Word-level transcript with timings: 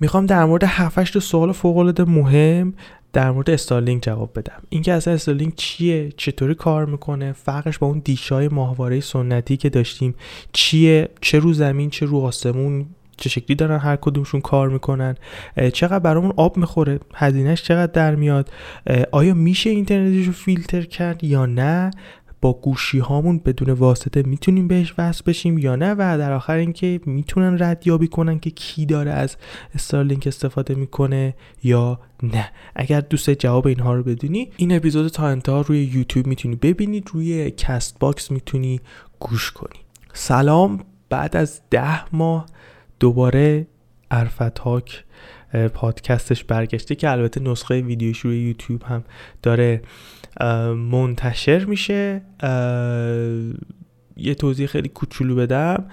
می‌خوام 0.00 0.26
در 0.26 0.44
مورد 0.44 0.64
7 0.64 1.18
سوال 1.18 1.52
فوق 1.52 1.76
العاده 1.76 2.04
مهم 2.04 2.74
در 3.12 3.30
مورد 3.30 3.50
استارلینک 3.50 4.02
جواب 4.02 4.30
بدم. 4.38 4.62
اینکه 4.68 4.92
اصلا 4.92 5.14
استارلینک 5.14 5.54
چیه؟ 5.56 6.12
چطوری 6.16 6.54
کار 6.54 6.86
می‌کنه؟ 6.86 7.32
فرقش 7.32 7.78
با 7.78 7.86
اون 7.86 8.02
دیشای 8.04 8.48
ماهواره 8.48 9.00
سنتی 9.00 9.56
که 9.56 9.68
داشتیم 9.68 10.14
چیه؟ 10.52 11.08
چه 11.20 11.38
رو 11.38 11.52
زمین 11.52 11.90
چه 11.90 12.06
رو 12.06 12.18
آسمون؟ 12.18 12.86
چه 13.16 13.28
شکلی 13.28 13.56
دارن 13.56 13.78
هر 13.78 13.96
کدومشون 13.96 14.40
کار 14.40 14.68
می‌کنن؟ 14.68 15.16
چقدر 15.72 15.98
برامون 15.98 16.32
آب 16.36 16.56
می‌خوره؟ 16.56 17.00
هزینهش 17.14 17.62
چقدر 17.62 17.92
در 17.92 18.14
میاد؟ 18.14 18.50
آیا 19.12 19.34
میشه 19.34 19.70
اینترنتش 19.70 20.26
رو 20.26 20.32
فیلتر 20.32 20.82
کرد 20.82 21.24
یا 21.24 21.46
نه؟ 21.46 21.90
با 22.40 22.52
گوشی 22.52 22.98
هامون 22.98 23.38
بدون 23.38 23.70
واسطه 23.70 24.22
می‌تونیم 24.22 24.68
بهش 24.68 24.94
وصل 24.98 25.22
بشیم 25.26 25.58
یا 25.58 25.76
نه؟ 25.76 25.92
و 25.92 26.18
در 26.18 26.32
آخر 26.32 26.54
اینکه 26.54 27.00
می‌تونن 27.06 27.62
ردیابی 27.62 28.08
کنن 28.08 28.38
که 28.38 28.50
کی 28.50 28.86
داره 28.86 29.10
از 29.10 29.36
استارلینک 29.74 30.26
استفاده 30.26 30.74
می‌کنه 30.74 31.34
یا 31.62 32.00
نه. 32.22 32.50
اگر 32.76 33.00
دوست 33.00 33.30
جواب 33.30 33.66
اینها 33.66 33.94
رو 33.94 34.02
بدونی 34.02 34.50
این 34.56 34.76
اپیزود 34.76 35.08
تا 35.08 35.26
انتها 35.26 35.60
روی 35.60 35.84
یوتیوب 35.84 36.26
می‌تونی 36.26 36.56
ببینید 36.56 37.10
روی 37.12 37.50
Castbox 37.50 38.30
می‌تونی 38.30 38.80
گوش 39.20 39.52
کنی. 39.52 39.80
سلام. 40.12 40.80
بعد 41.10 41.36
از 41.36 41.60
ده 41.70 42.14
ماه 42.16 42.46
دوباره 43.00 43.66
ارفتاک 44.10 45.04
پادکستش 45.74 46.44
برگشته 46.44 46.94
که 46.94 47.10
البته 47.10 47.40
نسخه 47.40 47.80
ویدیوش 47.80 48.18
روی 48.18 48.38
یوتیوب 48.40 48.82
هم 48.82 49.04
داره 49.42 49.82
منتشر 50.76 51.64
میشه. 51.64 52.22
یه 54.16 54.34
توضیح 54.34 54.66
خیلی 54.66 54.88
کوچولو 54.88 55.36
بدم. 55.36 55.84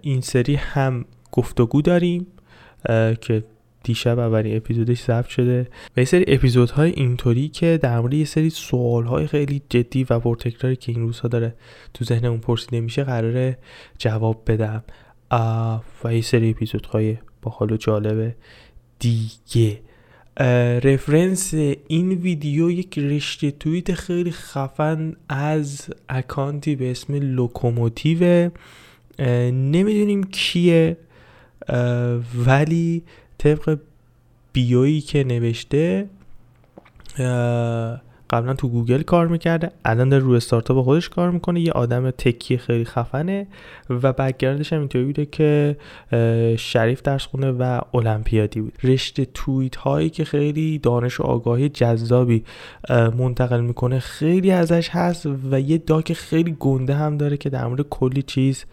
این 0.00 0.20
سری 0.20 0.54
هم 0.54 1.04
گفتگو 1.32 1.82
داریم 1.82 2.26
که 3.20 3.44
دیشب 3.82 4.18
اولین 4.18 4.56
اپیزودش 4.56 5.02
ضبط 5.02 5.26
شده 5.26 5.68
و 5.96 6.00
یه 6.00 6.04
سری 6.04 6.24
اپیزودهای 6.28 6.90
اینطوری 6.90 7.48
که 7.48 7.78
در 7.82 8.00
مورد 8.00 8.14
یه 8.14 8.24
سری 8.24 8.50
سوالهای 8.50 9.26
خیلی 9.26 9.62
جدی 9.68 10.06
و 10.10 10.18
پرتکراری 10.18 10.76
که 10.76 10.92
این 10.92 11.00
روزها 11.00 11.28
داره 11.28 11.54
تو 11.94 12.04
ذهنمون 12.04 12.38
پرسیده 12.38 12.80
میشه 12.80 13.04
قراره 13.04 13.58
جواب 13.98 14.42
بدم. 14.46 14.84
و 16.04 16.14
یه 16.14 16.20
سری 16.20 16.50
اپیزودهای 16.50 17.18
با 17.42 17.50
حال 17.50 17.72
و 17.72 17.76
جالب 17.76 18.34
دیگه. 18.98 19.80
reference 20.84 21.54
این 21.88 22.12
ویدیو 22.12 22.70
یک 22.70 22.98
رشته 22.98 23.50
توییت 23.50 23.94
خیلی 23.94 24.30
خفن 24.30 25.12
از 25.28 25.88
اکانتی 26.08 26.76
به 26.76 26.90
اسم 26.90 27.14
لوکوموتیو. 27.14 28.50
نمی‌دونیم 29.52 30.24
کیه 30.24 30.96
ولی 32.46 33.02
طبق 33.38 33.78
bio 34.52 34.81
یی 34.81 35.00
که 35.00 35.24
نوشته 35.24 36.08
قبلا 38.30 38.54
تو 38.54 38.68
گوگل 38.68 39.02
کار 39.02 39.26
می‌کرده 39.26 39.70
الان 39.84 40.08
داره 40.08 40.22
روی 40.22 40.36
استارتاپ 40.36 40.84
خودش 40.84 41.08
کار 41.08 41.30
می‌کنه 41.30 41.60
یه 41.60 41.72
آدم 41.72 42.10
تکی 42.10 42.58
خیلی 42.58 42.84
خفنه 42.84 43.46
و 43.90 44.12
background 44.12 44.62
ش 44.62 44.72
هم 44.72 44.78
اینطوری 44.78 45.04
بوده 45.04 45.26
که 45.26 45.76
شریف 46.58 47.02
درس 47.02 47.26
خونه 47.26 47.50
و 47.50 47.80
المپیادی 47.94 48.60
بود. 48.60 48.72
رشته 48.82 49.24
توییت 49.34 49.76
هایی 49.76 50.10
که 50.10 50.24
خیلی 50.24 50.78
دانش 50.78 51.20
و 51.20 51.22
آگاهی 51.22 51.68
جذابی 51.68 52.44
منتقل 53.18 53.60
می‌کنه 53.60 53.98
خیلی 53.98 54.50
ازش 54.50 54.88
هست 54.88 55.26
و 55.50 55.60
یه 55.60 55.78
داک 55.78 56.12
خیلی 56.12 56.56
گنده 56.60 56.94
هم 56.94 57.16
داره 57.16 57.36
که 57.36 57.50
در 57.50 57.66
مورد 57.66 57.80
کلی 57.80 58.22
چیز 58.22 58.64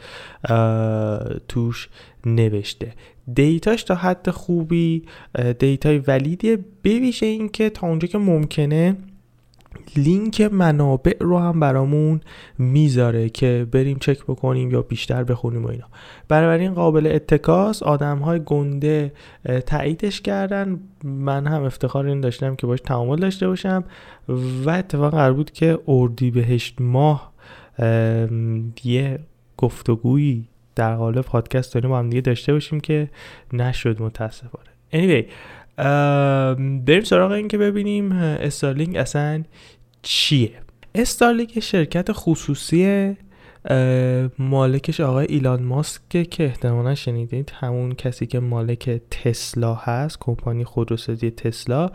توش 1.47 1.89
نوشته. 2.25 2.93
data 3.33 3.67
ش 3.67 3.83
تا 3.83 3.95
حد 3.95 4.29
خوبی 4.29 5.03
data 5.59 5.97
ی 5.97 6.04
valid 6.04 6.37
یه. 6.37 6.57
بویژه 6.83 7.25
اینکه 7.25 7.69
تا 7.69 7.87
اونجا 7.87 8.07
که 8.07 8.17
ممکنه 8.17 8.95
لینک 9.95 10.41
منابع 10.41 11.13
رو 11.19 11.39
هم 11.39 11.59
برامون 11.59 12.21
می‌ذاره 12.57 13.29
که 13.29 13.67
بریم 13.71 13.97
چک 13.99 14.23
بکنیم 14.23 14.71
یا 14.71 14.81
بیشتر 14.81 15.23
بخونیم 15.23 15.65
و 15.65 15.67
اینا. 15.67 15.85
بنابراین 16.27 16.73
قابل 16.73 17.07
اتکاس 17.07 17.83
آدم 17.83 18.17
های 18.17 18.41
گنده 18.45 19.13
تاییدش 19.65 20.21
کردن. 20.21 20.79
من 21.03 21.47
هم 21.47 21.63
افتخار 21.63 22.05
این 22.05 22.21
داشتم 22.21 22.55
که 22.55 22.67
باش 22.67 22.79
تعامل 22.81 23.15
داشته 23.15 23.47
باشم 23.47 23.83
و 24.65 24.69
اتفاق 24.69 25.11
قرار 25.11 25.33
بود 25.33 25.51
که 25.51 25.79
اردی 25.87 26.31
بهشت 26.31 26.75
ماه 26.81 27.33
یه 28.83 29.19
گفتگویی 29.57 30.47
در 30.75 30.95
قالب 30.95 31.21
پادکست 31.21 31.73
داریم 31.73 31.89
با 31.89 31.99
هم 31.99 32.09
دیگه 32.09 32.21
داشته 32.21 32.53
باشیم 32.53 32.79
که 32.79 33.09
نشد 33.53 34.01
متاسفانه. 34.01 34.65
Anyway 34.93 35.25
بریم 36.85 37.01
سراغ 37.03 37.31
این 37.31 37.47
که 37.47 37.57
ببینیم 37.57 38.11
استارلینک 38.11 38.95
اصلا 38.95 39.43
چیه؟ 40.09 40.51
استارلینک 40.95 41.59
شرکت 41.59 42.07
خصوصی 42.11 43.13
مالکش 44.39 44.99
آقای 44.99 45.25
ایلان 45.29 45.63
ماسک 45.63 46.29
که 46.29 46.43
احتمالا 46.43 46.95
شنیدید 46.95 47.51
همون 47.55 47.95
کسی 47.95 48.25
که 48.25 48.39
مالک 48.39 49.01
تسلا 49.11 49.73
هست 49.73 50.17
کمپانی 50.19 50.63
خودروسازی 50.63 51.31
تسلا 51.31 51.91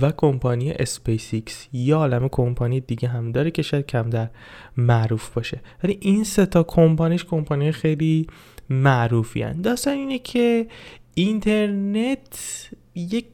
و 0.00 0.12
کمپانی 0.16 0.70
اسپیس 0.72 1.34
ایکس 1.34 1.68
یا 1.72 1.96
عالم 1.96 2.28
کمپانی 2.28 2.80
دیگه 2.80 3.08
هم 3.08 3.32
داره 3.32 3.50
که 3.50 3.62
شاید 3.62 3.86
کم 3.86 4.10
در 4.10 4.28
معروف 4.76 5.34
باشه. 5.34 5.60
ولی 5.84 5.98
این 6.00 6.24
سه 6.24 6.46
تا 6.46 6.62
کمپانیش 6.62 7.24
کمپانی 7.24 7.72
خیلی 7.72 8.26
معروفی 8.70 9.42
هن. 9.42 9.60
داستان 9.60 9.94
اینه 9.94 10.18
که 10.18 10.66
اینترنت 11.14 12.68
یک 12.94 13.26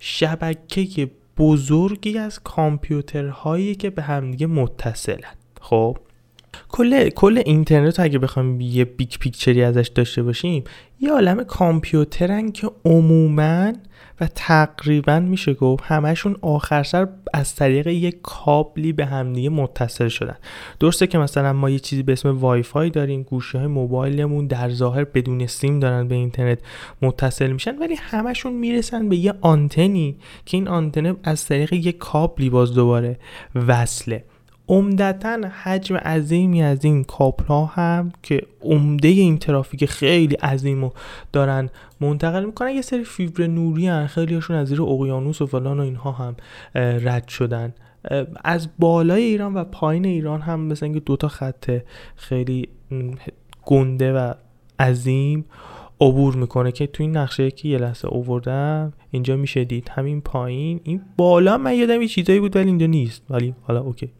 شبکه 0.00 1.10
بزرگی 1.38 2.18
از 2.18 2.40
کامپیوترهایی 2.42 3.74
که 3.74 3.90
به 3.90 4.02
همدیگه 4.02 4.46
متصلن. 4.46 5.34
خب؟ 5.60 5.98
کل 6.68 7.08
کل 7.08 7.42
اینترنت 7.46 8.00
اگه 8.00 8.18
بخوایم 8.18 8.60
یه 8.60 8.84
big 8.84 9.10
picture 9.20 9.57
ی 9.57 9.62
ازش 9.62 9.90
داشته 9.94 10.22
باشیم 10.22 10.64
یه 11.00 11.12
عالم 11.12 11.44
کامپیوترن 11.44 12.52
که 12.52 12.70
عموما 12.84 13.72
و 14.20 14.28
تقریبا 14.34 15.20
میشه 15.20 15.54
گفت 15.54 15.84
همشون 15.86 16.36
آخر 16.42 16.82
سر 16.82 17.08
از 17.34 17.54
طریق 17.54 17.86
یک 17.86 18.18
کابلی 18.22 18.92
به 18.92 19.06
همدیگه 19.06 19.48
متصل 19.48 20.08
شدن. 20.08 20.36
درسته 20.80 21.06
که 21.06 21.18
مثلا 21.18 21.52
ما 21.52 21.70
یه 21.70 21.78
چیزی 21.78 22.02
به 22.02 22.12
اسم 22.12 22.38
وای 22.38 22.62
فای 22.62 22.90
داریم 22.90 23.22
گوشی 23.22 23.58
های 23.58 23.66
موبایلمون 23.66 24.46
در 24.46 24.70
ظاهر 24.70 25.04
بدون 25.04 25.46
سیم 25.46 25.80
دارن 25.80 26.08
به 26.08 26.14
اینترنت 26.14 26.58
متصل 27.02 27.52
میشن 27.52 27.78
ولی 27.78 27.94
همشون 27.94 28.52
می‌رسن 28.52 29.08
به 29.08 29.16
یه 29.16 29.34
آنتنی 29.40 30.16
که 30.46 30.56
این 30.56 30.68
آنتنه 30.68 31.16
از 31.24 31.46
طریق 31.46 31.72
یک 31.72 31.98
کابلی 31.98 32.50
باز 32.50 32.74
دوباره 32.74 33.18
وصله. 33.54 34.24
عمدتا 34.68 35.38
حجم 35.62 35.96
عظیمی 35.96 36.62
از 36.62 36.84
این 36.84 37.04
کابل 37.04 37.44
هم 37.74 38.12
که 38.22 38.42
عمده 38.62 39.08
این 39.08 39.38
ترافیک 39.38 39.84
خیلی 39.84 40.34
عظیم 40.34 40.82
رو 40.82 40.92
دارن 41.32 41.70
منتقل 42.00 42.44
می‌کنن. 42.44 42.70
یه 42.70 42.82
سری 42.82 43.04
فیبر 43.04 43.46
نوری 43.46 43.86
هن 43.86 44.06
خیلی 44.06 44.34
هاشون 44.34 44.56
از 44.56 44.68
زیر 44.68 44.82
اقیانوس 44.82 45.42
و 45.42 45.46
فلان 45.46 45.80
و 45.80 45.82
اینها 45.82 46.12
هم 46.12 46.36
رد 46.74 47.28
شدن. 47.28 47.74
از 48.44 48.68
بالای 48.78 49.22
ایران 49.22 49.54
و 49.54 49.64
پایین 49.64 50.04
ایران 50.04 50.40
هم 50.40 50.60
مثل 50.60 50.86
اینکه 50.86 51.00
دوتا 51.00 51.28
خط 51.28 51.78
خیلی 52.16 52.68
گنده 53.64 54.12
و 54.12 54.34
عظیم 54.80 55.44
عبور 56.00 56.36
می‌کنه 56.36 56.72
که 56.72 56.86
تو 56.86 57.02
این 57.02 57.16
نقشه 57.16 57.50
که 57.50 57.68
یه 57.68 57.78
لحظه 57.78 58.08
اووردم 58.08 58.92
اینجا 59.10 59.36
میشه 59.36 59.64
دید. 59.64 59.88
همین 59.88 60.20
پایین. 60.20 60.80
این 60.84 61.00
بالا 61.16 61.58
من 61.58 61.74
یادم 61.74 62.02
یه 62.02 62.08
چیزایی 62.08 62.40
بود 62.40 62.56
ولی 62.56 62.66
اینجا 62.66 62.86
نیست. 62.86 63.22
ولی 63.30 63.54
حالا 63.62 63.80
اوکی. 63.80 64.10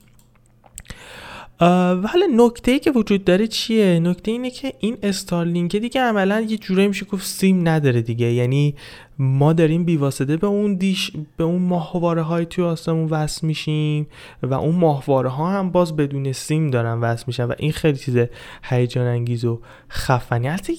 و 1.60 2.06
حالا 2.08 2.26
نکته 2.36 2.70
ای 2.70 2.78
که 2.78 2.90
وجود 2.90 3.24
داره 3.24 3.46
چیه؟ 3.46 4.00
نکته 4.00 4.30
اینه 4.30 4.50
که 4.50 4.72
این 4.80 4.96
استارلینک 5.02 5.76
دیگه 5.76 6.00
عملا 6.00 6.40
یه 6.40 6.56
جورایی 6.56 6.88
میشه 6.88 7.06
گفت 7.06 7.26
سیم 7.26 7.68
نداره 7.68 8.02
دیگه. 8.02 8.32
یعنی 8.32 8.74
ما 9.18 9.52
داریم 9.52 9.84
بیواسطه 9.84 10.36
به 10.36 10.46
اون 10.46 10.74
دیش 10.74 11.10
به 11.36 11.44
اون 11.44 11.62
ماهواره 11.62 12.22
های 12.22 12.46
توی 12.46 12.64
آسمون 12.64 13.08
وصل 13.08 13.46
میشیم 13.46 14.06
و 14.42 14.54
اون 14.54 14.74
ماهواره 14.74 15.28
ها 15.28 15.50
هم 15.50 15.70
باز 15.70 15.96
بدون 15.96 16.32
سیم 16.32 16.70
دارن 16.70 17.00
وصل 17.00 17.24
میشن 17.26 17.44
و 17.44 17.52
این 17.58 17.72
خیلی 17.72 17.98
چیز 17.98 18.16
هیجان 18.62 19.06
انگیز 19.06 19.44
و 19.44 19.60
خفنی. 19.90 20.48
البته 20.48 20.72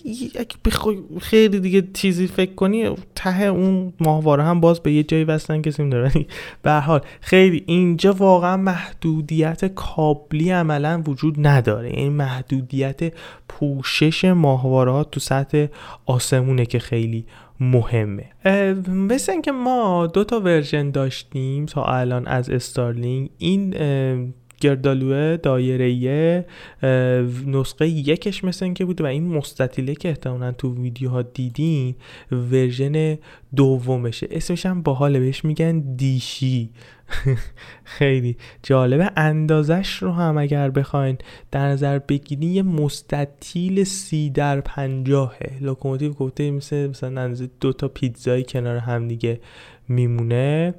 خیلی 1.21 1.59
دیگه 1.59 1.87
چیزی 1.93 2.27
فکر 2.27 2.53
کنی 2.53 2.95
ته 3.15 3.41
اون 3.41 3.93
ماهواره 3.99 4.43
هم 4.43 4.59
باز 4.59 4.79
به 4.79 4.91
یه 4.91 5.03
جایی 5.03 5.23
وصلن 5.23 5.61
که 5.61 5.71
سیم 5.71 5.89
دارن 5.89 6.11
به 6.63 6.71
حال 6.71 7.01
خیلی 7.21 7.63
اینجا 7.65 8.13
واقعا 8.13 8.57
محدودیت 8.57 9.65
کابلی 9.65 10.51
عملا 10.71 11.03
وجود 11.07 11.47
نداره. 11.47 11.89
این 11.89 12.13
محدودیت 12.13 13.13
پوشش 13.49 14.25
ماهواره 14.25 14.91
ها 14.91 15.03
تو 15.03 15.19
سطح 15.19 15.65
آسمونه 16.05 16.65
که 16.65 16.79
خیلی 16.79 17.25
مهمه. 17.59 18.25
مثل 18.87 19.31
اینکه 19.31 19.51
ما 19.51 20.07
دو 20.07 20.23
تا 20.23 20.39
version 20.39 20.91
داشتیم 20.91 21.65
تا 21.65 21.83
الان 21.83 22.27
از 22.27 22.49
استارلینک 22.49 23.29
این 23.37 23.73
گردالوه 24.61 25.37
دایره 25.37 26.45
نسخه 27.47 27.87
یکش 27.87 28.43
مثل 28.43 28.65
اینکه 28.65 28.85
بوده 28.85 29.03
و 29.03 29.07
این 29.07 29.27
مستطیله 29.27 29.95
که 29.95 30.09
احتمالا 30.09 30.51
تو 30.51 30.75
ویدیوها 30.75 31.21
دیدین 31.21 31.95
version 32.31 33.17
دومشه. 33.55 34.27
اسمش 34.31 34.65
هم 34.65 34.81
باحاله 34.81 35.19
بهش 35.19 35.45
میگن 35.45 35.95
دیشی. 35.95 36.69
خیلی 37.97 38.37
جالبه. 38.63 39.11
اندازش 39.17 39.97
رو 39.97 40.11
هم 40.11 40.37
اگر 40.37 40.69
بخواین 40.69 41.17
در 41.51 41.67
نظر 41.67 41.99
بگیرین 41.99 42.51
یه 42.51 42.63
مستطیل 42.63 43.83
سی 43.83 44.29
در 44.29 44.61
پنجاهه. 44.61 45.57
لوکوموتیو 45.61 46.13
گفته 46.13 46.51
مثل 46.51 46.87
مثلا 46.87 47.35
دو 47.59 47.73
تا 47.73 47.87
پیتزایی 47.87 48.43
کنار 48.43 48.77
هم 48.77 49.07
دیگه 49.07 49.39
میمونه. 49.87 50.73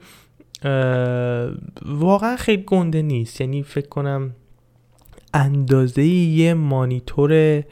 واقعا 1.86 2.36
خیلی 2.36 2.62
گنده 2.66 3.02
نیست. 3.02 3.40
یعنی 3.40 3.62
فکر 3.62 3.88
کنم 3.88 4.34
اندازه 5.34 6.04
یه 6.04 6.54
مانیتور 6.54 7.62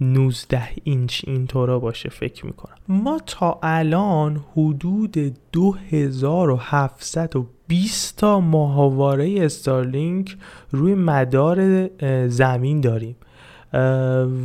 19 0.00 0.68
اینچ 0.84 1.24
اینطورا 1.26 1.78
باشه 1.78 2.08
فکر 2.08 2.46
می‌کنم. 2.46 2.74
ما 2.88 3.20
تا 3.26 3.60
الان 3.62 4.44
حدود 4.52 5.36
2720 7.72 8.16
تا 8.16 8.40
ماهواره 8.40 9.44
استارلینک 9.44 10.36
روی 10.70 10.94
مدار 10.94 11.88
زمین 12.28 12.80
داریم. 12.80 13.16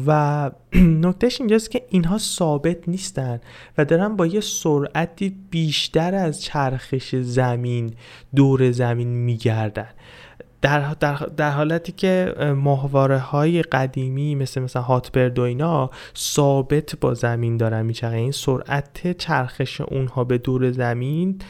و 0.07 0.51
نکتهش 1.03 1.39
اینجاست 1.41 1.71
که 1.71 1.81
اینها 1.89 2.17
ثابت 2.17 2.89
نیستن 2.89 3.39
و 3.77 3.85
دارن 3.85 4.15
با 4.15 4.25
یه 4.25 4.41
سرعتی 4.41 5.35
بیشتر 5.49 6.15
از 6.15 6.41
چرخش 6.41 7.15
زمین 7.15 7.93
دور 8.35 8.71
زمین 8.71 9.07
میگردن. 9.07 9.89
در, 10.61 10.93
در, 10.99 11.15
در 11.37 11.51
حالتی 11.51 11.91
که 11.91 12.35
ماهواره 12.57 13.17
های 13.17 13.61
قدیمی 13.61 14.35
مثل 14.35 14.61
مثلا 14.61 14.81
هاتبرد 14.81 15.39
و 15.39 15.41
اینا 15.41 15.89
ثابت 16.17 16.95
با 16.95 17.13
زمین 17.13 17.57
دارن 17.57 17.85
میچرخه 17.85 18.15
این 18.15 18.31
سرعت 18.31 19.17
چرخش 19.17 19.81
اونها 19.81 20.23
به 20.23 20.37
دور 20.37 20.71
زمین 20.71 21.41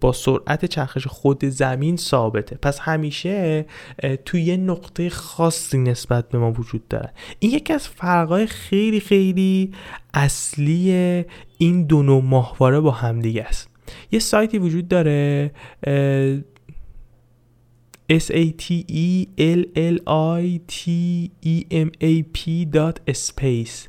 با 0.00 0.12
سرعت 0.12 0.64
چرخش 0.64 1.06
خود 1.06 1.44
زمین 1.44 1.96
ثابته. 1.96 2.58
پس 2.62 2.78
همیشه 2.78 3.66
توی 4.24 4.42
یه 4.42 4.56
نقطه 4.56 5.10
خاصی 5.10 5.78
نسبت 5.78 6.28
به 6.28 6.38
ما 6.38 6.52
وجود 6.52 6.88
داره. 6.88 7.12
این 7.38 7.52
یکی 7.52 7.72
از 7.72 7.88
فرقای 7.88 8.46
خیلی 8.46 9.00
خیلی 9.00 9.72
اصلی 10.14 10.92
این 11.58 11.86
دو 11.86 12.02
نوع 12.02 12.22
ماهواره 12.22 12.80
با 12.80 12.90
همدیگه 12.90 13.42
است. 13.42 13.68
یه 14.12 14.18
سایتی 14.18 14.58
وجود 14.58 14.88
داره 14.88 15.50
s 18.10 18.30
a 18.30 18.44
t 18.62 18.84
e 18.88 19.26
l 19.38 19.62
l 19.74 19.98
i 20.06 20.60
t 20.66 20.80
e 21.44 21.56
m 21.70 21.88
a 22.00 22.22
p 22.36 22.40
space. 23.12 23.88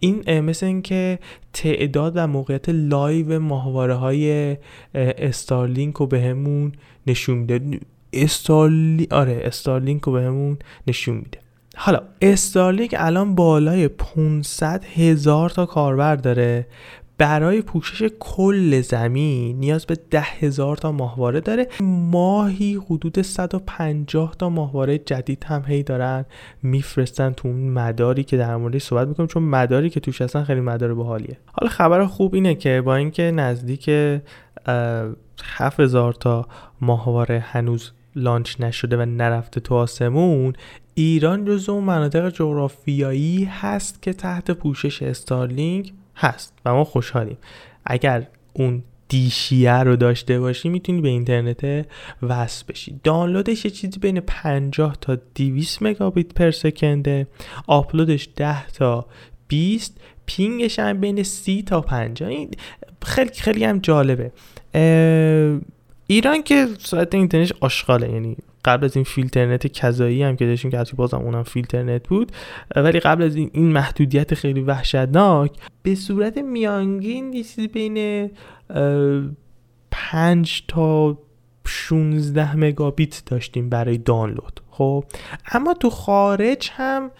این 0.00 0.40
مثل 0.40 0.66
اینکه 0.66 1.18
تعداد 1.52 2.12
و 2.16 2.26
موقعیت 2.26 2.68
live 2.68 3.38
ماهواره 3.38 3.94
های 3.94 4.56
استارلینک 4.94 5.94
رو 5.94 6.06
بهمون 6.06 6.72
نشون 7.06 7.38
میده. 7.38 7.80
استارلی 8.12 9.08
آره 9.10 9.40
استارلینک 9.44 10.02
رو 10.02 10.12
بهمون 10.12 10.58
نشون 10.86 11.16
میده. 11.16 11.38
حالا 11.76 12.02
استارلینک 12.22 12.94
الان 12.98 13.34
بالای 13.34 13.88
500 13.88 14.84
هزار 14.84 15.50
تا 15.50 15.66
کاربر 15.66 16.16
داره 16.16 16.66
برای 17.22 17.62
پوشش 17.62 18.08
کل 18.20 18.80
زمین 18.80 19.58
نیاز 19.58 19.86
به 19.86 19.96
ده 20.10 20.20
هزار 20.20 20.76
تا 20.76 20.92
ماهواره 20.92 21.40
داره. 21.40 21.68
ماهی 21.80 22.74
حدود 22.74 23.22
150 23.22 24.34
تا 24.38 24.48
ماهواره 24.48 24.98
جدید 24.98 25.44
هم 25.44 25.64
هی 25.66 25.82
دارن 25.82 26.24
میفرستن 26.62 27.30
تو 27.30 27.48
اون 27.48 27.68
مداری 27.68 28.24
که 28.24 28.36
در 28.36 28.56
موردش 28.56 28.82
صحبت 28.82 29.08
می‌کنم 29.08 29.26
چون 29.26 29.42
مداری 29.42 29.90
که 29.90 30.00
توش 30.00 30.22
هستن 30.22 30.44
خیلی 30.44 30.60
مدار 30.60 30.94
باحالیه. 30.94 31.38
حالا 31.52 31.70
خبر 31.70 32.06
خوب 32.06 32.34
اینه 32.34 32.54
که 32.54 32.80
با 32.80 32.96
اینکه 32.96 33.22
نزدیک 33.22 33.90
7000 35.44 36.12
تا 36.12 36.46
ماهواره 36.80 37.38
هنوز 37.38 37.92
لانچ 38.16 38.60
نشده 38.60 38.96
و 38.96 39.04
نرفته 39.04 39.60
تو 39.60 39.74
آسمون 39.74 40.52
ایران 40.94 41.44
جزو 41.44 41.80
مناطق 41.80 42.30
جغرافیایی 42.30 43.44
هست 43.44 44.02
که 44.02 44.12
تحت 44.12 44.50
پوشش 44.50 45.02
استارلینک 45.02 45.92
هست 46.16 46.58
و 46.64 46.74
ما 46.74 46.84
خوشحالیم. 46.84 47.38
اگر 47.86 48.26
اون 48.52 48.82
دیشیه 49.08 49.72
رو 49.72 49.96
داشته 49.96 50.40
باشی 50.40 50.68
می‌تونی 50.68 51.00
به 51.00 51.08
اینترنت 51.08 51.86
وصل 52.22 52.64
بشی. 52.68 53.00
دانلودش 53.04 53.64
یه 53.64 53.70
چیزی 53.70 53.98
بین 53.98 54.20
50 54.20 54.96
تا 55.00 55.18
200 55.34 55.82
مگابیت 55.82 56.34
پر 56.34 56.50
سکنده. 56.50 57.26
آپلودش 57.66 58.28
10 58.36 58.66
تا 58.66 59.06
20 59.48 60.00
پینگش 60.26 60.78
هم 60.78 61.00
بین 61.00 61.22
30 61.22 61.62
تا 61.62 61.80
50 61.80 62.28
این 62.30 62.50
خیلی 63.02 63.30
خیلی 63.30 63.64
هم 63.64 63.78
جالبه. 63.78 64.32
ایران 66.06 66.42
که 66.42 66.68
سرعت 66.78 67.14
اینترنتش 67.14 67.52
آشغاله. 67.60 68.12
یعنی 68.12 68.36
قبل 68.64 68.84
از 68.84 68.96
این 68.96 69.04
فیلترنت 69.04 69.66
کذایی 69.66 70.22
هم 70.22 70.36
که 70.36 70.46
داشتیم 70.46 70.70
که 70.70 70.78
حتی 70.78 70.96
بازم 70.96 71.18
اونم 71.18 71.42
فیلترنت 71.42 72.08
بود 72.08 72.32
ولی 72.76 73.00
قبل 73.00 73.22
از 73.22 73.36
این, 73.36 73.50
این 73.52 73.72
محدودیت 73.72 74.34
خیلی 74.34 74.60
وحشتناک 74.60 75.52
به 75.82 75.94
صورت 75.94 76.38
میانگین 76.38 77.32
یه 77.32 77.44
چیزی 77.44 77.68
بین 77.68 78.30
5 79.90 80.64
تا 80.68 81.18
16 81.66 82.56
مگابیت 82.56 83.22
داشتیم 83.26 83.68
برای 83.68 83.98
دانلود 83.98 84.60
خب؟ 84.70 85.04
اما 85.52 85.74
تو 85.74 85.90
خارج 85.90 86.70
هم 86.72 87.10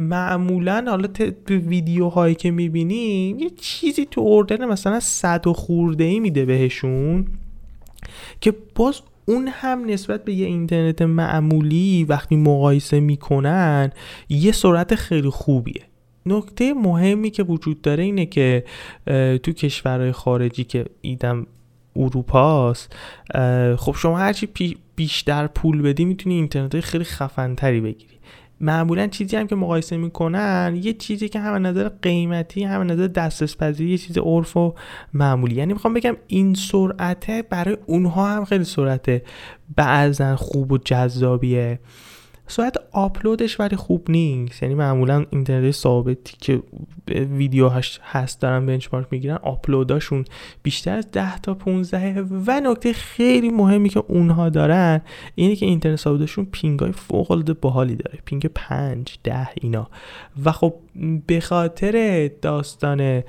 معمولا 0.00 0.84
حالا 0.88 1.06
تو 1.08 1.54
ویدیوهایی 1.54 2.34
که 2.34 2.50
می‌بینیم 2.50 3.38
یه 3.38 3.50
چیزی 3.50 4.06
تو 4.06 4.20
اردن 4.20 4.64
مثلا 4.64 5.00
صد 5.00 5.46
و 5.46 5.52
خورده 5.52 6.04
ای 6.04 6.20
میده 6.20 6.44
بهشون 6.44 7.26
که 8.40 8.54
باز 8.74 9.00
اون 9.28 9.48
هم 9.48 9.84
نسبت 9.84 10.24
به 10.24 10.34
یه 10.34 10.46
اینترنت 10.46 11.02
معمولی 11.02 12.04
وقتی 12.04 12.36
مقایسه 12.36 13.00
می‌کنن 13.00 13.90
یه 14.28 14.52
سرعت 14.52 14.94
خیلی 14.94 15.30
خوبیه. 15.30 15.82
نکته 16.26 16.74
مهمی 16.74 17.30
که 17.30 17.42
وجود 17.42 17.82
داره 17.82 18.04
اینه 18.04 18.26
که 18.26 18.64
تو 19.42 19.52
کشورهای 19.52 20.12
خارجی 20.12 20.64
که 20.64 20.84
ایدم 21.00 21.46
اروپاست 21.96 22.96
خب 23.76 23.94
شما 23.96 24.18
هرچی 24.18 24.76
بیشتر 24.96 25.46
پول 25.46 25.82
بدی 25.82 26.04
می‌تونی 26.04 26.34
اینترنت 26.34 26.80
خیلی 26.80 27.04
خفنتری 27.04 27.80
بگیری. 27.80 28.16
معمولا 28.60 29.06
چیزی 29.06 29.36
هم 29.36 29.46
که 29.46 29.56
مقایسه 29.56 29.96
می‌کنن 29.96 30.80
یه 30.82 30.92
چیزی 30.92 31.28
که 31.28 31.40
هم 31.40 31.66
نظر 31.66 31.88
قیمتی 31.88 32.64
هم 32.64 32.92
نظر 32.92 33.06
دسترس 33.06 33.56
پذیری 33.56 33.90
یه 33.90 33.98
چیز 33.98 34.18
عرف 34.18 34.56
و 34.56 34.74
معمولی. 35.14 35.54
یعنی 35.54 35.72
می‌خوام 35.72 35.94
بگم 35.94 36.16
این 36.26 36.54
سرعته 36.54 37.42
برای 37.42 37.76
اونها 37.86 38.28
هم 38.28 38.44
خیلی 38.44 38.64
سرعت 38.64 39.22
بعضا 39.76 40.36
خوب 40.36 40.72
و 40.72 40.78
جذابیه. 40.78 41.78
سرعت 42.46 42.76
آپلودش 42.92 43.60
ولی 43.60 43.76
خوب 43.76 44.10
نیست. 44.10 44.62
یعنی 44.62 44.74
معمولا 44.74 45.26
اینترنت 45.30 45.70
ثابتی 45.70 46.36
که 46.40 46.62
ویدیوهاش 47.08 48.00
هست 48.02 48.40
دارن 48.40 48.66
benchmark 48.66 49.06
می‌گیرن 49.10 49.36
آپلوداشون 49.42 50.24
بیشتر 50.62 50.96
از 50.96 51.10
10 51.10 51.38
تا 51.38 51.54
15 51.54 52.24
و 52.46 52.60
نکته 52.60 52.92
خیلی 52.92 53.48
مهمی 53.48 53.88
که 53.88 54.02
اونها 54.08 54.48
دارن 54.48 55.00
اینه 55.34 55.56
که 55.56 55.66
اینترنت 55.66 55.96
ثابتشون 55.98 56.44
ping 56.52 56.84
ای 56.84 56.92
فوق 56.92 57.30
العاده 57.30 57.52
باحالی 57.52 57.96
داره. 57.96 58.18
ping 58.24 58.46
5 58.46 59.18
10 59.24 59.48
اینا. 59.54 59.88
و 60.44 60.52
خب 60.52 60.74
به 61.26 61.40
خاطر 61.40 62.30
داستان 62.42 63.22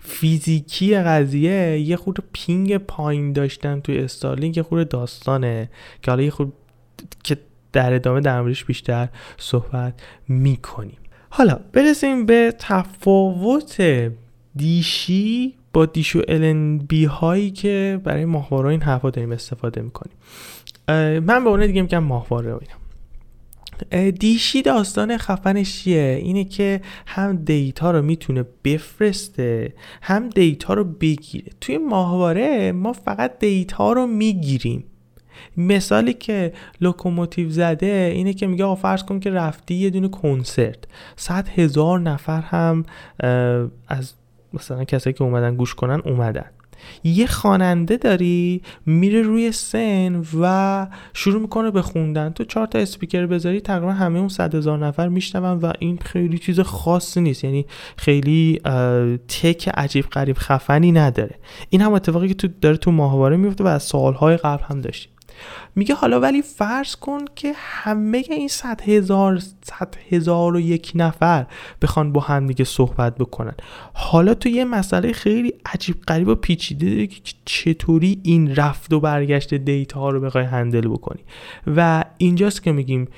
فیزیکی 0.00 0.96
قضیه 0.96 1.80
یه 1.80 1.96
خود 1.96 2.18
ping 2.32 2.76
پایین 2.76 3.32
داشتن 3.32 3.80
توی 3.80 3.98
استارلینک 3.98 4.56
یه 4.56 4.62
خود 4.62 4.88
داستانه. 4.88 5.70
که 6.02 6.10
حالا 6.10 6.22
یه 6.22 6.30
خود 6.30 6.52
که 7.24 7.36
در 7.72 7.92
ادامه 7.92 8.20
در 8.20 8.40
موردش 8.40 8.64
بیشتر 8.64 9.08
صحبت 9.36 9.94
می‌کنیم. 10.28 10.98
حالا 11.30 11.60
برسیم 11.72 12.26
به 12.26 12.54
تفاوت 12.58 13.82
دیشی 14.56 15.54
با 15.72 15.86
دیشو 15.86 16.22
بی 16.88 17.04
هایی 17.04 17.50
که 17.50 18.00
برای 18.04 18.24
ماهواره 18.24 18.70
این 18.70 18.82
حرفا 18.82 19.10
داریم 19.10 19.32
استفاده 19.32 19.82
می‌کنیم. 19.82 20.16
من 21.18 21.44
به 21.44 21.50
اون 21.50 21.66
دیگه 21.66 21.82
میگم 21.82 21.98
ماهواره 21.98 22.50
اینا. 22.50 24.10
دیشی 24.10 24.62
داستان 24.62 25.16
خفنش 25.16 25.82
چیه؟ 25.82 26.20
اینه 26.22 26.44
که 26.44 26.80
هم 27.06 27.36
دیتا 27.36 27.90
رو 27.90 28.02
می‌تونه 28.02 28.44
بفرسته 28.64 29.74
هم 30.02 30.28
دیتا 30.28 30.74
رو 30.74 30.84
بگیره. 30.84 31.52
توی 31.60 31.78
ماهواره 31.78 32.72
ما 32.72 32.92
فقط 32.92 33.38
دیتا 33.38 33.92
رو 33.92 34.06
می‌گیریم. 34.06 34.84
مثالی 35.56 36.12
که 36.12 36.52
لوکوموتیو 36.80 37.50
زده 37.50 38.12
اینه 38.14 38.32
که 38.32 38.46
میگه 38.46 38.74
فرض 38.74 39.02
کن 39.02 39.20
که 39.20 39.30
رفتی 39.30 39.74
یه 39.74 39.90
دونه 39.90 40.08
کنسرت. 40.08 40.78
صد 41.16 41.48
هزار 41.48 42.00
نفر 42.00 42.40
هم 42.40 42.84
از 43.88 44.12
مثلا 44.52 44.84
کسایی 44.84 45.14
که 45.14 45.24
اومدن 45.24 45.56
گوش 45.56 45.74
کنن 45.74 46.02
اومدن. 46.04 46.46
یه 47.04 47.26
خواننده 47.26 47.96
داری 47.96 48.62
میره 48.86 49.22
روی 49.22 49.52
سن 49.52 50.22
و 50.40 50.86
شروع 51.14 51.42
می‌کنه 51.42 51.70
به 51.70 51.82
خوندن. 51.82 52.30
تو 52.30 52.44
چهار 52.44 52.66
تا 52.66 52.78
اسپیکر 52.78 53.26
بذاری 53.26 53.60
تقریبا 53.60 53.92
همه 53.92 54.18
اون 54.18 54.28
صد 54.28 54.54
هزار 54.54 54.86
نفر 54.86 55.08
میشنون 55.08 55.58
و 55.58 55.72
این 55.78 55.98
خیلی 55.98 56.38
چیز 56.38 56.60
خاصی 56.60 57.20
نیست. 57.20 57.44
یعنی 57.44 57.66
خیلی 57.96 58.60
tech 59.28 59.68
عجیب 59.68 60.04
غریب 60.04 60.36
خفنی 60.38 60.92
نداره. 60.92 61.34
این 61.70 61.80
هم 61.80 61.92
اتفاقی 61.92 62.28
که 62.28 62.34
تو 62.34 62.48
داره 62.60 62.76
تو 62.76 62.90
ماهواره 62.90 63.36
میفته 63.36 63.64
و 63.64 63.66
از 63.66 63.82
سالهای 63.82 64.36
قبل 64.36 64.64
هم 64.64 64.80
داشتیم 64.80 65.12
میگه 65.74 65.94
حالا 65.94 66.20
ولی 66.20 66.42
فرض 66.42 66.96
کن 66.96 67.24
که 67.34 67.52
همه 67.56 68.24
این 68.30 68.48
صد 68.48 68.80
هزار 68.80 69.38
صد 69.64 69.94
هزار 70.10 70.56
و 70.56 70.60
یک 70.60 70.92
نفر 70.94 71.46
بخوان 71.82 72.12
با 72.12 72.20
هم 72.20 72.46
دیگه 72.46 72.64
صحبت 72.64 73.14
بکنن. 73.14 73.54
حالا 73.92 74.34
تو 74.34 74.48
یه 74.48 74.64
مسئله 74.64 75.12
خیلی 75.12 75.52
عجیب 75.66 76.02
غریب 76.08 76.28
و 76.28 76.34
پیچیده 76.34 76.90
داری 76.90 77.06
که 77.06 77.20
چطوری 77.44 78.20
این 78.22 78.54
رفت 78.54 78.92
و 78.92 79.00
برگشت 79.00 79.54
دیتا 79.54 80.00
ها 80.00 80.10
رو 80.10 80.20
بخوای 80.20 80.44
هندل 80.44 80.88
بکنی. 80.88 81.20
و 81.66 82.04
اینجاست 82.18 82.62
که 82.62 82.72
میگیم 82.72 83.08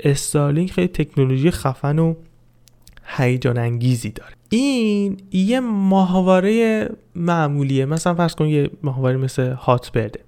استارلینک 0.00 0.72
خیلی 0.72 0.88
تکنولوژی 0.88 1.50
خفن 1.50 1.98
و 1.98 2.14
هیجان 3.04 3.58
انگیزی 3.58 4.10
داره. 4.10 4.32
این 4.48 5.16
یه 5.32 5.60
ماهواره 5.60 6.88
معمولیه. 7.14 7.86
مثلا 7.86 8.14
فرض 8.14 8.34
کن 8.34 8.46
یه 8.46 8.70
ماهواره 8.82 9.16
مثل 9.16 9.52
هات 9.52 9.92
برده 9.92 10.20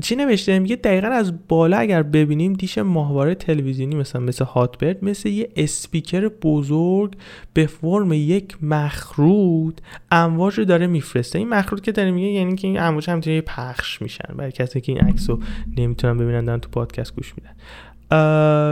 چی 0.00 0.16
نوشته؟ 0.16 0.58
میگه 0.58 0.76
دقیقا 0.76 1.08
از 1.08 1.48
بالا 1.48 1.76
اگر 1.76 2.02
ببینیم 2.02 2.52
دیش 2.52 2.78
ماهواره 2.78 3.34
تلویزیونی 3.34 3.94
مثلا 3.94 4.20
مثل 4.20 4.44
هاتبرد 4.44 5.04
مثل 5.04 5.28
یه 5.28 5.48
اسپیکر 5.56 6.28
بزرگ 6.28 7.16
به 7.52 7.66
فرم 7.66 8.12
یک 8.12 8.64
مخروط 8.64 9.78
امواج 10.10 10.58
رو 10.58 10.64
داره 10.64 10.86
میفرسته. 10.86 11.38
این 11.38 11.48
مخروط 11.48 11.80
که 11.80 11.92
داره 11.92 12.10
میگه 12.10 12.28
یعنی 12.28 12.56
که 12.56 12.68
این 12.68 12.80
امواج 12.80 13.10
همینطوری 13.10 13.40
پخش 13.40 14.02
میشن. 14.02 14.34
برای 14.36 14.52
کسی 14.52 14.80
که 14.80 14.92
این 14.92 15.00
عکس 15.00 15.30
رو 15.30 15.38
نمی‌تونن 15.76 16.18
ببینن 16.18 16.44
دارن 16.44 16.60
تو 16.60 16.68
پادکست 16.68 17.16
گوش 17.16 17.34
میدن. 17.36 17.52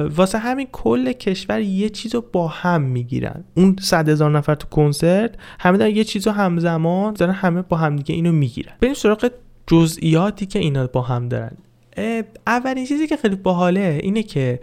واسه 0.09 0.39
همین 0.39 0.69
کل 0.73 1.13
کشور 1.13 1.61
یه 1.61 1.89
چیز 1.89 2.15
رو 2.15 2.25
با 2.33 2.49
هم 2.49 2.83
می‌گیرن. 2.83 3.45
اون 3.55 3.77
صد 3.81 4.09
هزار 4.09 4.31
نفر 4.31 4.55
تو 4.55 4.69
کنسرت 4.69 5.35
همه 5.61 5.79
دارن 5.79 5.97
یه 5.97 6.05
چیز 6.05 6.27
رو 6.27 6.33
همزمان 6.33 7.15
دارن 7.15 7.33
همه 7.33 7.63
با 7.63 7.77
هم 7.77 7.97
دیگه 7.97 8.15
اینو 8.15 8.33
می‌گیرن. 8.33 8.73
بریم 8.81 8.95
سراغ 8.95 9.31
جزئیاتی 9.71 10.47
که 10.47 10.59
اینا 10.59 10.87
با 10.87 11.03
هم 11.03 11.29
دارن. 11.29 11.57
اولین 12.47 12.87
چیزی 12.87 13.07
که 13.07 13.17
خیلی 13.17 13.37
باحاله 13.37 14.01
اینه 14.03 14.23
که 14.23 14.61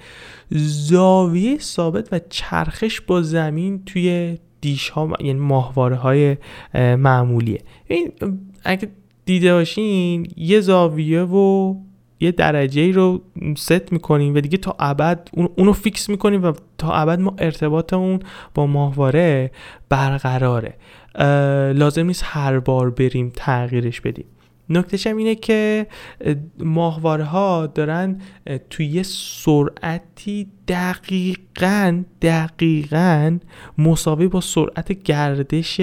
زاویه 0.49 1.57
ثابت 1.59 2.09
و 2.11 2.19
چرخش 2.29 3.01
با 3.01 3.21
زمین 3.21 3.83
توی 3.85 4.37
دیش 4.61 4.89
ها 4.89 5.09
یعنی 5.19 5.39
ماهواره 5.39 5.95
های 5.95 6.37
معمولیه. 6.73 7.61
این 7.87 8.11
اگه 8.63 8.89
دیده 9.25 9.53
باشین 9.53 10.27
یه 10.37 10.61
زاویه 10.61 11.21
و 11.21 11.75
یه 12.19 12.31
درجه 12.31 12.91
رو 12.91 13.21
ست 13.57 13.91
می‌کنیم 13.91 14.35
و 14.35 14.39
دیگه 14.41 14.57
تا 14.57 14.75
ابد 14.79 15.29
اونو 15.55 15.73
فیکس 15.73 16.09
می‌کنیم 16.09 16.43
و 16.43 16.53
تا 16.77 16.91
ابد 16.91 17.19
ما 17.19 17.35
ارتباط 17.37 17.93
اون 17.93 18.19
با 18.53 18.67
ماهواره 18.67 19.51
برقراره. 19.89 20.73
لازم 21.73 22.05
نیست 22.05 22.23
هر 22.25 22.59
بار 22.59 22.89
بریم 22.89 23.31
تغییرش 23.35 24.01
بدیم. 24.01 24.25
نکتهش 24.69 25.07
هم 25.07 25.17
اینه 25.17 25.35
که 25.35 25.87
ماهواره 26.59 27.23
ها 27.23 27.67
دارن 27.67 28.21
توی 28.69 28.85
یه 28.85 29.03
سرعتی 29.03 30.47
دقیقا 30.67 32.03
دقیقا 32.21 33.37
مساوی 33.77 34.27
با 34.27 34.41
سرعت 34.41 35.03
گردش 35.03 35.81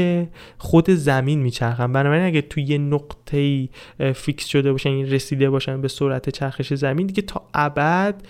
خود 0.59 0.91
زمین 0.91 1.43
میچرخن. 1.43 1.93
بنابراین 1.93 2.27
اگه 2.27 2.41
توی 2.41 2.63
یه 2.63 2.79
نقطه 2.79 3.69
فیکس 4.15 4.47
شده 4.47 4.73
باشن 4.73 4.91
یعنی 4.91 5.05
رسیده 5.05 5.51
باشن 5.51 5.81
به 5.81 5.89
سرعت 5.89 6.31
چرخش 6.31 6.75
زمین 6.75 7.07
دیگه 7.07 7.23
تا 7.23 7.43
ابد 7.55 8.23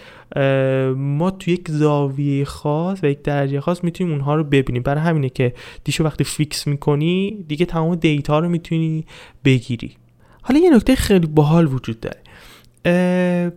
ما 0.96 1.30
توی 1.30 1.54
یک 1.54 1.70
زاویه 1.70 2.44
خاص 2.44 2.98
و 3.02 3.06
یک 3.06 3.22
درجه 3.22 3.60
خاص 3.60 3.84
می‌تونیم 3.84 4.12
اونها 4.12 4.34
رو 4.34 4.44
ببینیم. 4.44 4.82
برای 4.82 5.00
همینه 5.00 5.28
که 5.28 5.54
دیشو 5.84 6.04
وقتی 6.04 6.24
فیکس 6.24 6.66
می‌کنی 6.66 7.44
دیگه 7.48 7.66
تمام 7.66 7.94
دیتا 7.94 8.38
رو 8.38 8.48
می‌تونی 8.48 9.04
بگیری. 9.44 9.92
حالا 10.46 10.60
یه 10.60 10.70
نکته 10.70 10.94
خیلی 10.94 11.26
باحال 11.26 11.66
وجود 11.66 12.00
داره. 12.00 12.20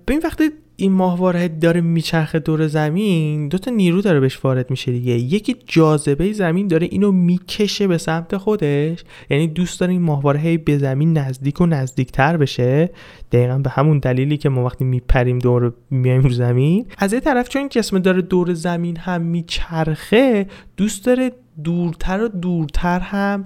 ببین 0.08 0.22
وقتی 0.24 0.50
این 0.76 0.92
ماهواره 0.92 1.48
داره 1.48 1.82
میچرخه 1.82 2.40
دور 2.40 2.68
زمین 2.68 3.48
دو 3.48 3.58
تا 3.58 3.72
نیرو 3.72 4.02
داره 4.02 4.20
بهش 4.20 4.46
وارد 4.46 4.70
میشه 4.72 4.92
دیگه. 4.92 5.14
یکی 5.14 5.56
جاذبه 5.66 6.34
زمین 6.34 6.68
داره 6.68 6.88
اینو 6.92 7.12
می‌کشه 7.12 7.88
به 7.88 7.98
سمت 7.98 8.38
خودش. 8.38 9.04
یعنی 9.30 9.48
دوست 9.48 9.80
داره 9.80 9.92
این 9.92 10.02
ماهواره 10.02 10.58
به 10.58 10.78
زمین 10.78 11.18
نزدیک 11.18 11.62
و 11.62 11.66
نزدیکتر 11.66 12.38
بشه. 12.38 12.90
دقیقا 13.32 13.58
به 13.58 13.70
همون 13.70 14.00
دلیلی 14.00 14.38
که 14.38 14.50
ما 14.50 14.66
وقتی 14.66 14.86
میپریم 14.86 15.40
دور 15.40 15.74
میایم 15.92 16.22
رو 16.22 16.30
زمین. 16.30 16.86
از 16.98 17.14
یه 17.14 17.20
طرف 17.20 17.50
چون 17.50 17.70
جسم 17.70 18.00
داره 18.00 18.22
دور 18.22 18.54
زمین 18.54 18.98
هم 18.98 19.22
میچرخه 19.22 20.48
دوست 20.78 21.06
داره 21.06 21.32
دورتر 21.64 22.24
و 22.24 22.28
دورتر 22.28 23.00
هم 23.00 23.46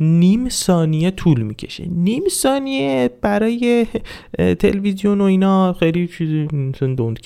نیم 0.00 0.48
ثانیه 0.48 1.10
طول 1.10 1.42
می‌کشه. 1.42 1.88
نیم 1.88 2.22
ثانیه 2.28 3.10
برای 3.22 3.86
تلویزیون 4.58 5.20
و 5.20 5.24
اینا 5.24 5.72
خیلی 5.72 6.06
چیزی 6.06 6.46
دوند 6.96 7.18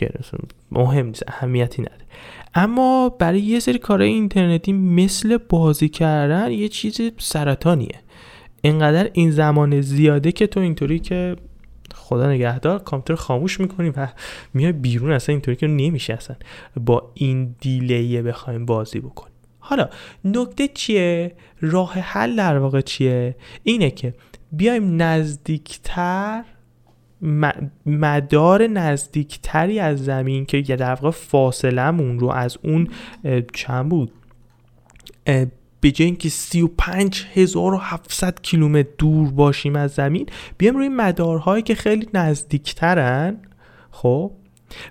مهم 0.73 1.07
نیست 1.07 1.23
اهمیتی 1.29 1.83
نداره. 1.83 2.03
اما 2.55 3.09
برای 3.09 3.41
یه 3.41 3.61
سری 3.61 3.79
کارهای 3.79 4.11
اینترنتی 4.11 4.73
مثل 4.73 5.37
بازی 5.49 5.89
کردن 5.89 6.53
یه 6.53 6.69
چیز 6.69 7.01
سرطانیه. 7.19 8.01
اینقدر 8.63 9.11
این 9.13 9.31
زمان 9.31 9.81
زیاده 9.81 10.33
که 10.33 10.47
تو 10.47 10.61
اینطوری 10.61 10.99
که 10.99 11.37
خدا 12.13 12.31
نگهدار 12.31 12.79
کامپیوتر 12.79 13.23
خاموش 13.23 13.61
می‌کنی 13.61 13.91
و 13.91 14.09
میای 14.55 14.73
بیرون 14.73 15.13
اصلا 15.13 15.33
اینطوری 15.33 15.57
که 15.57 15.67
نمیشه 15.67 16.13
اصلا. 16.13 16.37
با 16.77 17.11
این 17.15 17.55
دیلیه 17.61 18.23
بخوایم 18.23 18.67
بازی 18.67 19.01
بکنیم. 19.01 19.33
حالا 19.59 19.89
نکته 20.25 20.69
چیه؟ 20.69 21.33
راه 21.61 21.93
حل 21.93 22.37
در 22.37 22.59
واقع 22.59 22.81
چیه؟ 22.81 23.37
اینه 23.63 23.91
که 23.91 24.15
بیایم 24.53 25.03
نزدیکتر 25.03 26.45
مدار 27.87 28.67
نزدیکتری 28.67 29.81
از 29.81 30.05
زمین 30.05 30.47
که 30.47 30.65
یه 30.69 30.77
در 30.77 30.95
واقع 30.95 31.11
فاصلمون 31.11 32.19
رو 32.19 32.31
از 32.31 32.59
اون 32.65 32.89
چند 33.55 33.89
بود؟ 33.89 34.13
به 35.83 35.91
جای 35.91 36.07
اینکه 36.07 36.29
35700 36.29 38.43
کیلومتر 38.43 38.89
دور 38.99 39.31
باشیم 39.31 39.77
از 39.77 39.91
زمین 39.91 40.27
بیایم 40.59 40.77
روی 40.77 40.89
مدارهایی 40.89 41.63
که 41.63 41.75
خیلی 41.75 42.09
نزدیکترن. 42.15 43.37
خب؟ 43.91 44.31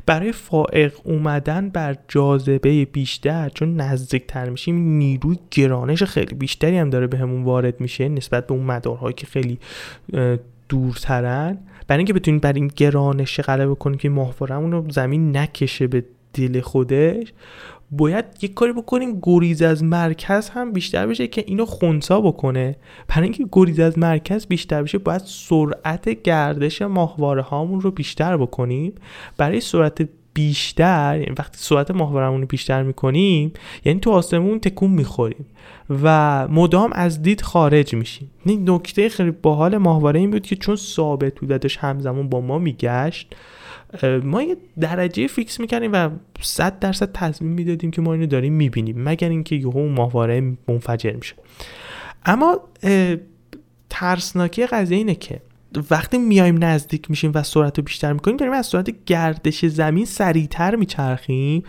برای 0.05 0.31
فائق 0.31 0.93
اومدن 1.03 1.69
بر 1.69 1.95
جاذبه 2.07 2.85
بیشتر 2.85 3.49
چون 3.49 3.75
نزدیکتر 3.75 4.49
میشیم 4.49 4.75
نیروی 4.75 5.37
گرانش 5.51 6.03
خیلی 6.03 6.35
بیشتری 6.35 6.77
هم 6.77 6.89
داره 6.89 7.07
بهمون 7.07 7.29
همون 7.29 7.43
وارد 7.43 7.81
میشه 7.81 8.09
نسبت 8.09 8.47
به 8.47 8.53
اون 8.53 8.63
مدارهایی 8.63 9.13
که 9.13 9.27
خیلی 9.27 9.59
دورترن. 10.69 11.57
برای 11.87 11.99
اینکه 11.99 12.13
بتونیم 12.13 12.39
بر 12.39 12.53
این 12.53 12.71
گرانش 12.75 13.39
غلبه 13.39 13.75
کنیم 13.75 13.97
که 13.97 14.09
ماهوارمون 14.09 14.71
رو 14.71 14.85
زمین 14.89 15.37
نکشه 15.37 15.87
به 15.87 16.05
دل 16.33 16.61
خودش. 16.61 17.33
باید 17.91 18.25
یک 18.41 18.53
کاری 18.53 18.73
بکنیم 18.73 19.19
گریز 19.21 19.61
از 19.61 19.83
مرکز 19.83 20.49
هم 20.49 20.71
بیشتر 20.73 21.07
بشه 21.07 21.27
که 21.27 21.43
اینو 21.47 21.65
خونسا 21.65 22.21
بکنه. 22.21 22.75
برای 23.07 23.23
اینکه 23.23 23.45
گریز 23.51 23.79
از 23.79 23.99
مرکز 23.99 24.47
بیشتر 24.47 24.83
بشه 24.83 24.97
باید 24.97 25.21
سرعت 25.25 26.09
گردش 26.09 26.81
ماهواره 26.81 27.41
هامون 27.41 27.81
رو 27.81 27.91
بیشتر 27.91 28.37
بکنیم. 28.37 28.93
برای 29.37 29.59
سرعت 29.59 30.09
بیشتر 30.33 31.17
یعنی 31.19 31.35
وقتی 31.39 31.57
سرعت 31.57 31.91
ماهوارمون 31.91 32.41
رو 32.41 32.47
بیشتر 32.47 32.83
می‌کنیم 32.83 33.53
یعنی 33.85 33.99
تو 33.99 34.11
آسمون 34.11 34.59
تکون 34.59 34.91
می‌خوریم 34.91 35.45
و 36.03 36.47
مدام 36.47 36.89
از 36.93 37.21
دید 37.21 37.41
خارج 37.41 37.95
میشیم. 37.95 38.31
نکته 38.45 39.09
خیلی 39.09 39.31
باحال 39.31 39.77
ماهواره 39.77 40.19
این 40.19 40.31
بود 40.31 40.47
که 40.47 40.55
چون 40.55 40.75
ثابت 40.75 41.39
بود 41.39 41.65
همزمان 41.79 42.29
با 42.29 42.41
ما 42.41 42.59
میگشت 42.59 43.35
ما 44.23 44.43
یه 44.43 44.57
درجه 44.79 45.27
فیکس 45.27 45.59
می‌کنیم 45.59 45.93
و 45.93 46.09
100 46.41 46.79
درصد 46.79 47.11
تصمیم 47.11 47.51
می‌دادیم 47.51 47.91
که 47.91 48.01
ما 48.01 48.13
اینو 48.13 48.25
داریم 48.25 48.53
می‌بینیم 48.53 49.03
مگر 49.03 49.29
اینکه 49.29 49.55
یهو 49.55 49.77
اون 49.77 49.91
ماهواره 49.91 50.53
منفجر 50.67 51.13
میشه. 51.13 51.35
اما 52.25 52.59
ترسناکی 53.89 54.65
قضیه 54.65 54.97
اینه 54.97 55.15
که 55.15 55.41
وقتی 55.91 56.17
میایم 56.17 56.63
نزدیک 56.63 57.09
میشیم 57.09 57.31
و 57.35 57.43
سرعت 57.43 57.77
رو 57.77 57.83
بیشتر 57.83 58.13
می‌کنیم 58.13 58.37
داریم 58.37 58.53
از 58.53 58.65
سرعت 58.65 59.05
گردش 59.05 59.65
زمین 59.65 60.05
سریعتر 60.05 60.75
میچرخیم. 60.75 61.63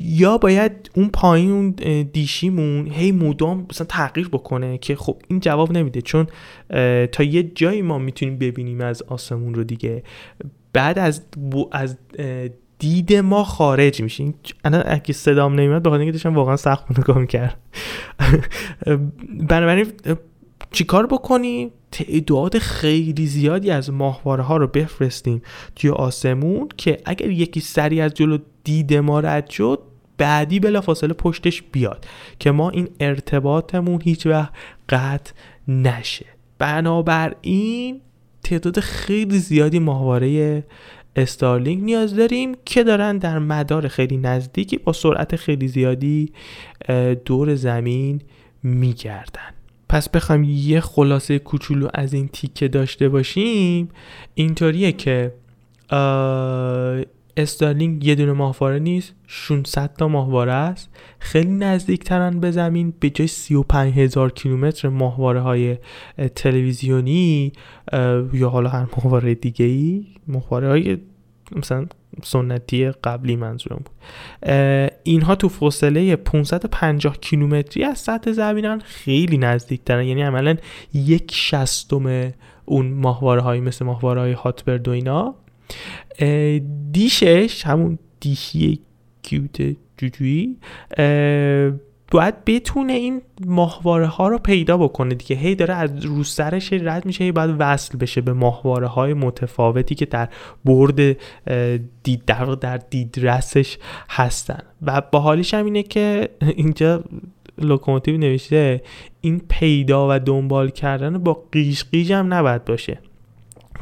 یا 0.00 0.38
باید 0.38 0.90
اون 0.96 1.08
پایین 1.08 1.50
اون 1.50 1.70
دیشیمون 2.12 2.86
هی 2.86 3.12
مدام 3.12 3.66
مثلا 3.70 3.86
تغییر 3.86 4.28
بکنه 4.28 4.78
که 4.78 4.96
خب 4.96 5.22
این 5.28 5.40
جواب 5.40 5.72
نمیده. 5.72 6.02
چون 6.02 6.26
تا 7.06 7.22
یه 7.22 7.42
جایی 7.42 7.82
ما 7.82 7.98
می‌تونیم 7.98 8.38
ببینیم 8.38 8.80
از 8.80 9.02
آسمون 9.02 9.54
رو 9.54 9.64
دیگه. 9.64 10.02
بعد 10.74 10.98
از 10.98 11.22
از 11.72 11.96
دید 12.78 13.14
ما 13.14 13.44
خارج 13.44 14.02
میشین 14.02 14.34
الان 14.64 14.82
اگه 14.86 15.12
صدام 15.12 15.54
نمیاد 15.54 15.82
بخاطر 15.82 16.00
اینکه 16.00 16.12
داشتم 16.12 16.34
واقعا 16.34 16.56
سخت 16.56 16.98
نگاه 16.98 17.26
کرد 17.26 17.56
بنابراین 19.50 19.92
چیکار 20.70 21.06
بکنیم؟ 21.06 21.70
تعداد 21.92 22.58
خیلی 22.58 23.26
زیادی 23.26 23.70
از 23.70 23.90
ماهواره 23.90 24.42
ها 24.42 24.56
رو 24.56 24.66
بفرستیم 24.66 25.42
توی 25.76 25.90
آسمون 25.90 26.68
که 26.76 26.98
اگر 27.04 27.30
یکی 27.30 27.60
سری 27.60 28.00
از 28.00 28.14
جلو 28.14 28.38
دید 28.64 28.94
ما 28.94 29.20
رد 29.20 29.50
شد 29.50 29.78
بعدی 30.18 30.60
بلا 30.60 30.80
فاصله 30.80 31.14
پشتش 31.14 31.62
بیاد 31.62 32.06
که 32.38 32.50
ما 32.50 32.70
این 32.70 32.88
ارتباطمون 33.00 34.00
هیچ 34.02 34.26
وقت 34.26 34.52
قطع 34.88 35.32
نشه. 35.68 36.26
بنابراین 36.58 38.00
تعداد 38.44 38.80
خیلی 38.80 39.38
زیادی 39.38 39.78
ماهواره 39.78 40.64
استارلینک 41.16 41.82
نیاز 41.82 42.16
داریم 42.16 42.52
که 42.64 42.84
دارن 42.84 43.18
در 43.18 43.38
مدار 43.38 43.88
خیلی 43.88 44.16
نزدیکی 44.16 44.78
با 44.78 44.92
سرعت 44.92 45.36
خیلی 45.36 45.68
زیادی 45.68 46.32
دور 47.24 47.54
زمین 47.54 48.20
میگردن. 48.62 49.54
پس 49.88 50.08
بخوایم 50.08 50.44
یه 50.44 50.80
خلاصه 50.80 51.38
کوچولو 51.38 51.88
از 51.94 52.14
این 52.14 52.28
تیکه 52.28 52.68
داشته 52.68 53.08
باشیم. 53.08 53.88
اینطوریه 54.34 54.92
که 54.92 55.32
استارلینک 57.36 58.04
یه 58.04 58.14
دونه 58.14 58.32
ماهواره 58.32 58.78
نیست 58.78 59.14
600 59.26 59.90
تا 59.98 60.08
ماهواره 60.08 60.52
است. 60.52 60.90
خیلی 61.18 61.50
نزدیک 61.50 62.04
ترن 62.04 62.40
به 62.40 62.50
زمین 62.50 62.94
به 63.00 63.10
جای 63.10 63.26
35 63.26 63.94
هزار 63.94 64.32
کیلومتر 64.32 64.88
ماهواره 64.88 65.40
های 65.40 65.76
تلویزیونی 66.34 67.52
یا 68.32 68.48
حالا 68.48 68.70
هر 68.70 68.86
ماهواره 68.96 69.34
دیگه 69.34 69.64
ای 69.64 70.06
ماهواره 70.28 70.68
های 70.68 70.98
مثلا 71.56 71.86
سنتی 72.22 72.90
قبلی 72.90 73.36
منظورم 73.36 73.76
بود. 73.84 73.90
اینها 75.02 75.34
تو 75.34 75.48
فاصله 75.48 76.16
550 76.16 77.16
کیلومتری 77.16 77.84
از 77.84 77.98
سطح 77.98 78.32
زمینن. 78.32 78.78
خیلی 78.78 79.38
نزدیک 79.38 79.84
ترن 79.84 80.04
یعنی 80.04 80.22
عملا 80.22 80.56
یک 80.94 81.32
شستم 81.34 82.32
اون 82.64 82.86
ماهواره 82.86 83.40
های 83.40 83.60
مثل 83.60 83.84
ماهواره 83.84 84.20
های 84.20 84.32
هاتبرد 84.32 84.88
و 84.88 84.90
اینا. 84.90 85.34
دیشش 86.92 87.66
همون 87.66 87.98
دیشی 88.20 88.80
کیوت 89.22 89.76
جوجویی 89.98 90.56
باید 92.14 92.44
بتونه 92.44 92.92
این 92.92 93.22
ماهواره 93.46 94.06
ها 94.06 94.28
رو 94.28 94.38
پیدا 94.38 94.76
بکنه 94.76 95.14
دیگه. 95.14 95.36
هی 95.36 95.54
داره 95.54 95.74
از 95.74 96.04
رو 96.04 96.24
سرش 96.24 96.72
رد 96.72 97.06
میشه 97.06 97.24
هی 97.24 97.32
باید 97.32 97.56
وصل 97.58 97.98
بشه 97.98 98.20
به 98.20 98.32
ماهواره 98.32 98.86
های 98.86 99.14
متفاوتی 99.14 99.94
که 99.94 100.06
در 100.06 100.28
برد 100.64 101.16
دید 102.02 102.24
در, 102.26 102.44
در 102.44 102.76
دیدرسش 102.76 103.78
هستن. 104.10 104.58
و 104.82 105.02
باحالیش 105.12 105.54
هم 105.54 105.64
اینه 105.64 105.82
که 105.82 106.28
اینجا 106.56 107.04
لوکوموتیو 107.58 108.18
نوشته 108.18 108.82
این 109.20 109.42
پیدا 109.48 110.08
و 110.10 110.18
دنبال 110.18 110.70
کردن 110.70 111.18
با 111.18 111.44
قیش 111.52 111.84
قیش 111.84 112.10
هم 112.10 112.34
نباید 112.34 112.64
باشه. 112.64 112.98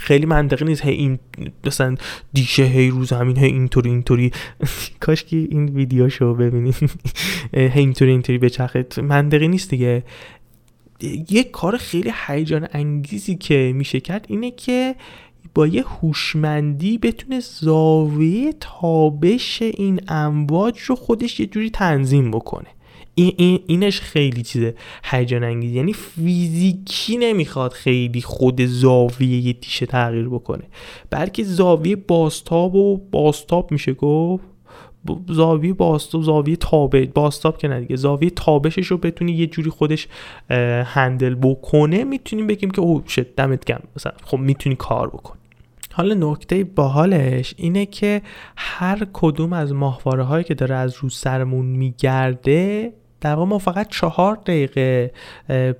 خیلی 0.02 0.26
منطقی 0.26 0.64
نیست. 0.64 0.84
هی 0.84 0.92
این 0.92 1.18
مثلا 1.64 1.94
دیشه 2.32 2.64
هی 2.64 2.90
رو 2.90 3.04
زمین 3.04 3.36
هی 3.36 3.46
اینطوری 3.46 3.90
اینطوری. 3.90 4.30
کاش 5.00 5.24
که 5.24 5.36
این 5.36 5.68
ویدیوشو 5.68 6.34
ببینید 6.34 6.74
هی 7.54 7.80
اینطوری 7.80 8.10
اینطوری 8.10 8.38
بچرخه 8.38 8.86
منطقی 9.02 9.48
نیست 9.48 9.70
دیگه. 9.70 10.04
یه 11.30 11.44
کار 11.44 11.76
خیلی 11.76 12.12
هیجان 12.26 12.68
انگیزی 12.72 13.36
که 13.36 13.72
میشه 13.76 14.00
کرد 14.00 14.26
اینه 14.28 14.50
که 14.50 14.94
با 15.54 15.66
یه 15.66 15.82
هوشمندی 15.82 16.98
بتونه 16.98 17.40
زاویه 17.40 18.54
تابش 18.60 19.62
این 19.62 20.00
امواج 20.08 20.80
رو 20.80 20.96
خودش 20.96 21.40
یه 21.40 21.46
جوری 21.46 21.70
تنظیم 21.70 22.30
بکنه. 22.30 22.68
این, 23.14 23.32
این 23.36 23.60
اینش 23.66 24.00
خیلی 24.00 24.42
چیزه 24.42 24.74
هیجان 25.04 25.44
انگیز. 25.44 25.72
یعنی 25.72 25.92
فیزیکی 25.92 27.16
نمی‌خواد 27.16 27.72
خیلی 27.72 28.22
خود 28.22 28.64
زاویه 28.64 29.46
یه 29.46 29.52
تیشه 29.52 29.86
تغییر 29.86 30.28
بکنه. 30.28 30.64
بلکه 31.10 31.44
زاویه 31.44 31.96
باستاب 31.96 32.74
و 32.74 32.96
باستاب 33.10 33.72
میشه 33.72 33.92
گفت. 33.92 34.44
زاویه 35.28 35.72
باستاب 35.72 36.22
زاویه 36.22 36.56
تابه 36.56 37.06
باستاب 37.06 37.58
که 37.58 37.68
ندیگه 37.68 37.96
زاویه 37.96 38.30
تابشش 38.30 38.86
رو 38.86 38.98
بتونی 38.98 39.32
یه 39.32 39.46
جوری 39.46 39.70
خودش 39.70 40.08
هندل 40.84 41.34
بکنه 41.34 42.04
می‌تونیم 42.04 42.46
بگیم 42.46 42.70
که 42.70 42.80
او 42.80 43.02
شد 43.08 43.34
دمت 43.34 43.64
گم 43.64 43.80
مثلا 43.96 44.12
خب 44.24 44.38
می‌تونی 44.38 44.76
کار 44.76 45.08
بکنی. 45.08 45.38
حالا 45.92 46.32
نکته 46.32 46.64
باحالش 46.64 47.54
اینه 47.56 47.86
که 47.86 48.22
هر 48.56 49.06
کدوم 49.12 49.52
از 49.52 49.72
ماهواره 49.72 50.22
هایی 50.22 50.44
که 50.44 50.54
داره 50.54 50.74
از 50.74 50.96
رو 51.00 51.08
سرمون 51.08 51.66
میگرده 51.66 52.92
در 53.22 53.34
واقع 53.34 53.48
ما 53.48 53.58
فقط 53.58 53.88
چهار 53.88 54.34
دقیقه 54.34 55.12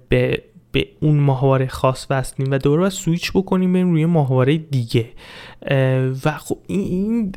به 0.08 0.42
به 0.72 0.86
اون 1.00 1.16
ماهواره 1.16 1.66
خاص 1.66 2.06
وصلیم 2.10 2.48
و 2.50 2.58
دوباره 2.58 2.88
سویچ 2.88 3.32
بکنیم 3.32 3.72
بریم 3.72 3.92
روی 3.92 4.06
ماهواره 4.06 4.56
دیگه. 4.58 5.08
و 6.24 6.32
خب 6.38 6.58
این 6.66 7.32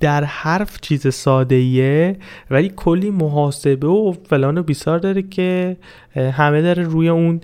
در 0.00 0.24
حرف 0.24 0.80
چیز 0.80 1.14
ساده 1.14 1.54
ایه 1.54 2.16
ولی 2.50 2.72
کلی 2.76 3.10
محاسبه 3.10 3.86
و 3.86 4.14
فلان 4.28 4.58
و 4.58 4.62
بیسار 4.62 4.98
داره 4.98 5.22
که 5.22 5.76
همه 6.16 6.62
داره 6.62 6.82
روی 6.82 7.08
اون 7.08 7.40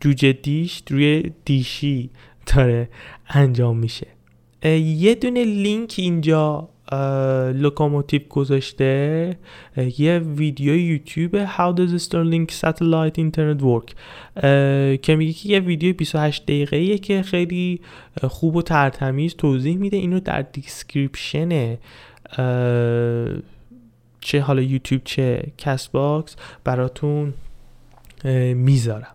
جوجه 0.00 0.32
dish 0.32 0.82
روی 0.90 1.32
دیشی 1.44 2.10
داره 2.46 2.88
انجام 3.28 3.76
میشه. 3.76 4.06
یه 4.64 5.14
دونه 5.14 5.44
لینک 5.44 5.94
اینجا 5.98 6.68
لوکوموتیو 7.54 8.20
گذاشته. 8.28 9.36
یه 9.98 10.18
ویدیو 10.18 10.76
یوتیوب 10.76 11.46
How 11.46 11.76
does 11.76 12.04
Starlink 12.04 12.50
Satellite 12.60 13.18
Internet 13.18 13.62
Work 13.62 13.94
که 15.02 15.16
میگه 15.18 15.32
که 15.32 15.48
یه 15.48 15.60
ویدیو 15.60 15.94
28 15.94 16.42
دقیقه 16.42 16.76
ایه 16.76 16.98
که 16.98 17.22
خیلی 17.22 17.80
خوب 18.22 18.56
و 18.56 18.62
ترتمیز 18.62 19.34
توضیح 19.34 19.76
میده 19.76 19.96
اینو 19.96 20.20
در 20.20 20.42
description 20.42 21.76
چه 24.20 24.40
حالا 24.40 24.62
یوتیوب 24.62 25.02
چه 25.04 25.52
کست 25.58 25.92
باکس 25.92 26.36
براتون 26.64 27.34
می‌ذارم. 28.54 29.14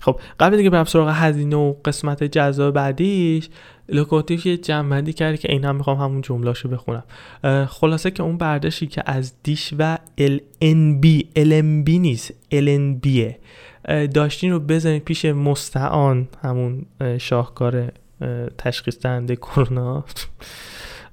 خب 0.00 0.20
قبل 0.40 0.56
دیگه 0.56 0.70
برم 0.70 0.84
سراغ 0.84 1.08
هزینه 1.14 1.56
و 1.56 1.74
قسمت 1.84 2.24
جذاب 2.24 2.74
بعدیش 2.74 3.48
لوکوموتیو 3.88 4.46
یه 4.46 4.56
جمع‌بندی 4.56 5.12
کرده 5.12 5.36
که 5.36 5.52
این 5.52 5.64
هم 5.64 5.76
می‌خوام 5.76 5.98
همون 5.98 6.20
جملاشو 6.20 6.68
بخونم. 6.68 7.04
خلاصه 7.68 8.10
که 8.10 8.22
اون 8.22 8.38
برداشتی 8.38 8.86
که 8.86 9.02
از 9.06 9.32
دیش 9.42 9.74
و 9.78 9.98
LNB 10.20 11.22
LNB 11.36 11.88
نیست 11.88 12.32
LNB 12.54 13.08
داشتین 14.14 14.52
رو 14.52 14.60
بزنید 14.60 15.04
پیش 15.04 15.24
مستعان 15.24 16.28
همون 16.42 16.86
شاهکار 17.18 17.92
تشخیص 18.58 18.98
دهنده 19.02 19.36
کرونا. 19.36 20.04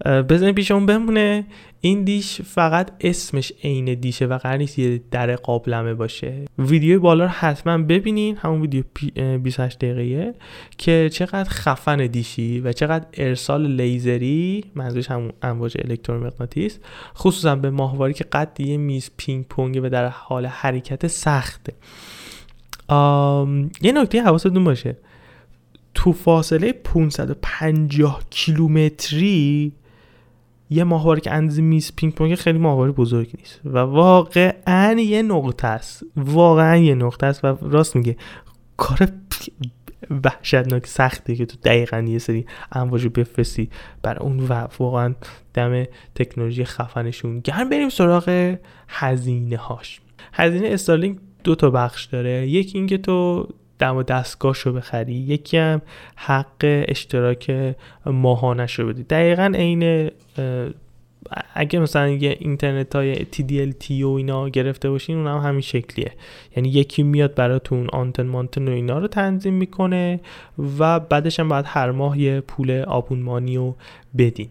بزنین 0.05 0.53
پیش 0.53 0.71
اون 0.71 0.85
بمونه. 0.85 1.45
این 1.81 2.03
دیش 2.03 2.41
فقط 2.41 2.91
اسمش 3.01 3.53
عین 3.63 3.93
دیشه 3.93 4.25
و 4.25 4.37
قرار 4.37 4.57
نیست 4.57 4.79
یه 4.79 5.01
در 5.11 5.35
قابلمه 5.35 5.93
باشه. 5.93 6.45
ویدیو 6.59 6.99
بالا 6.99 7.23
رو 7.23 7.29
حتما 7.29 7.77
ببینین. 7.77 8.37
همون 8.37 8.61
ویدیو 8.61 8.83
28 9.37 9.79
دقیقه 9.79 10.33
که 10.77 11.09
چقدر 11.13 11.49
خفن 11.49 12.07
دیشی 12.07 12.59
و 12.59 12.71
چقدر 12.71 13.05
ارسال 13.13 13.67
لیزری 13.67 14.63
منظورش 14.75 15.11
همون 15.11 15.31
امواج 15.41 15.77
الکترومغناطیس 15.85 16.79
خصوصا 17.15 17.55
به 17.55 17.69
ماهواری 17.69 18.13
که 18.13 18.23
قد 18.23 18.59
یه 18.59 18.77
میز 18.77 19.11
پینگ 19.17 19.45
پونگه 19.45 19.81
و 19.81 19.89
در 19.89 20.07
حال 20.07 20.45
حرکت 20.45 21.07
سخته. 21.07 21.73
یه 23.81 23.91
نکته 23.91 24.23
حواستون 24.23 24.63
باشه. 24.63 24.97
تو 25.93 26.13
فاصله 26.13 26.73
550 26.73 28.23
کیلومتری 28.29 29.71
یه 30.73 30.83
ماهواره 30.83 31.21
که 31.21 31.31
اندازه 31.31 31.61
میز 31.61 31.91
پینگ 31.95 32.13
پونگ 32.13 32.35
خیلی 32.35 32.57
ماهواره 32.57 32.91
بزرگی 32.91 33.33
نیست. 33.37 33.61
و 33.65 33.77
واقعا 33.77 34.99
یه 34.99 35.21
نقطه 35.21 35.67
است. 35.67 36.03
واقعا 36.15 36.77
یه 36.77 36.95
نقطه 36.95 37.25
است 37.25 37.45
و 37.45 37.57
راست 37.61 37.95
میگه. 37.95 38.15
کار 38.77 39.07
وحشتناک 40.23 40.87
سخته 40.87 41.35
که 41.35 41.45
تو 41.45 41.57
دقیقا 41.63 41.99
یه 41.99 42.19
سری 42.19 42.45
امواج 42.71 43.07
بفرستی 43.07 43.69
بر 44.01 44.19
اون 44.19 44.39
و 44.39 44.67
واقعا 44.79 45.15
دم 45.53 45.83
تکنولوژی 46.15 46.65
خفنشون. 46.65 47.39
گرم 47.39 47.69
بریم 47.69 47.89
سراغ 47.89 48.55
هزینه 48.87 49.57
هاش 49.57 50.01
هزینه 50.33 50.67
استارلینک 50.67 51.17
دو 51.43 51.55
تا 51.55 51.69
بخش 51.69 52.05
داره. 52.05 52.47
یکی 52.47 52.77
اینکه 52.77 52.97
تو 52.97 53.47
دم 53.79 53.95
و 53.95 54.03
دستگاهشو 54.03 54.73
بخری. 54.73 55.13
یکی 55.13 55.57
هم 55.57 55.81
حق 56.15 56.83
اشتراک 56.87 57.75
ماهانش 58.05 58.79
رو 58.79 58.87
بدی. 58.87 59.03
دقیقا 59.03 59.51
عین 59.55 60.11
اگه 61.53 61.79
مثلا 61.79 62.09
یه 62.09 62.37
اینترنت 62.39 62.95
های 62.95 63.15
TDLT 63.15 63.91
و 63.91 64.07
اینا 64.07 64.49
گرفته 64.49 64.89
باشین 64.89 65.17
اون 65.17 65.27
هم 65.27 65.49
همین 65.49 65.61
شکلیه. 65.61 66.11
یعنی 66.55 66.69
یکی 66.69 67.03
میاد 67.03 67.35
براتون 67.35 67.89
آنتن 67.89 68.27
مانتن 68.27 68.67
و 68.67 68.71
اینا 68.71 68.99
رو 68.99 69.07
تنظیم 69.07 69.53
می‌کنه 69.53 70.19
و 70.79 70.99
بعدش 70.99 71.39
هم 71.39 71.49
باید 71.49 71.65
هر 71.67 71.91
ماه 71.91 72.19
یه 72.19 72.41
پول 72.41 72.71
آبونمانی 72.71 73.57
رو 73.57 73.75
بدین. 74.17 74.49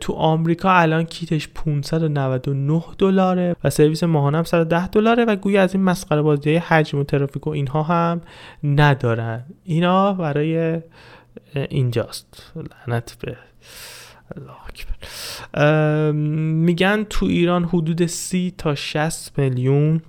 تو 0.00 0.12
آمریکا 0.12 0.70
الان 0.70 1.04
کیتش 1.04 1.48
599 1.48 2.82
دلاره 2.98 3.56
و 3.64 3.70
سرویس 3.70 4.04
ماهانه 4.04 4.38
هم 4.38 4.44
110 4.44 4.88
دلاره 4.88 5.24
و 5.24 5.36
گویا 5.36 5.62
از 5.62 5.74
این 5.74 5.84
مسخره 5.84 6.22
بازی 6.22 6.54
حجم 6.54 6.98
و 6.98 7.04
ترافیک 7.04 7.46
و 7.46 7.50
اینها 7.50 7.82
هم 7.82 8.20
ندارن. 8.64 9.44
اینا 9.64 10.12
برای 10.12 10.80
اینجاست. 11.54 12.52
لعنت 12.56 13.16
به 13.20 13.36
میگن 16.12 17.04
تو 17.10 17.26
ایران 17.26 17.64
حدود 17.64 18.06
30 18.06 18.54
تا 18.58 18.74
60 18.74 19.38
میلیون 19.38 20.00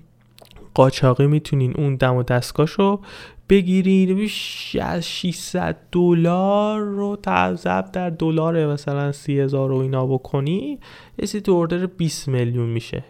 قاچاقی 0.73 1.27
می‌تونین 1.27 1.73
اون 1.77 1.95
دم 1.95 2.15
و 2.15 2.23
دستگاهشو 2.23 3.01
بگیرید 3.49 4.15
بیش 4.15 4.75
از 4.81 5.09
600 5.09 5.77
دلار 5.91 6.79
رو 6.79 7.15
تعذب 7.15 7.91
در 7.91 8.09
دلار 8.09 8.67
مثلا 8.73 9.11
30 9.11 9.39
هزار 9.39 9.69
رو 9.69 9.75
اینا 9.77 10.05
بکنی 10.05 10.79
یه 11.17 11.27
تو 11.41 11.51
اوردر 11.51 11.85
20 11.85 12.27
میلیون 12.27 12.69
میشه. 12.69 13.03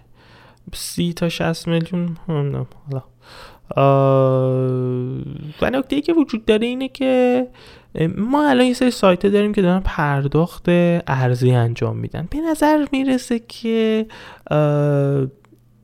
30 0.74 1.14
تا 1.14 1.30
60 1.30 1.68
میلیون 1.68 2.18
حالا. 2.28 2.66
و 5.62 5.70
نکته 5.70 5.96
ای 5.96 6.02
که 6.02 6.14
وجود 6.14 6.46
داره 6.46 6.68
اینه 6.68 6.88
که 6.88 7.48
ما 8.18 8.50
الان 8.50 8.66
یه 8.66 8.74
سری 8.74 8.92
سایت 8.92 9.26
داریم 9.28 9.54
که 9.54 9.62
دارن 9.62 9.80
پرداخت 9.80 10.66
ارزی 11.08 11.52
انجام 11.52 11.98
میدن. 11.98 12.28
به 12.32 12.38
نظر 12.42 12.86
می‌رسه 12.92 13.40
که 13.40 14.06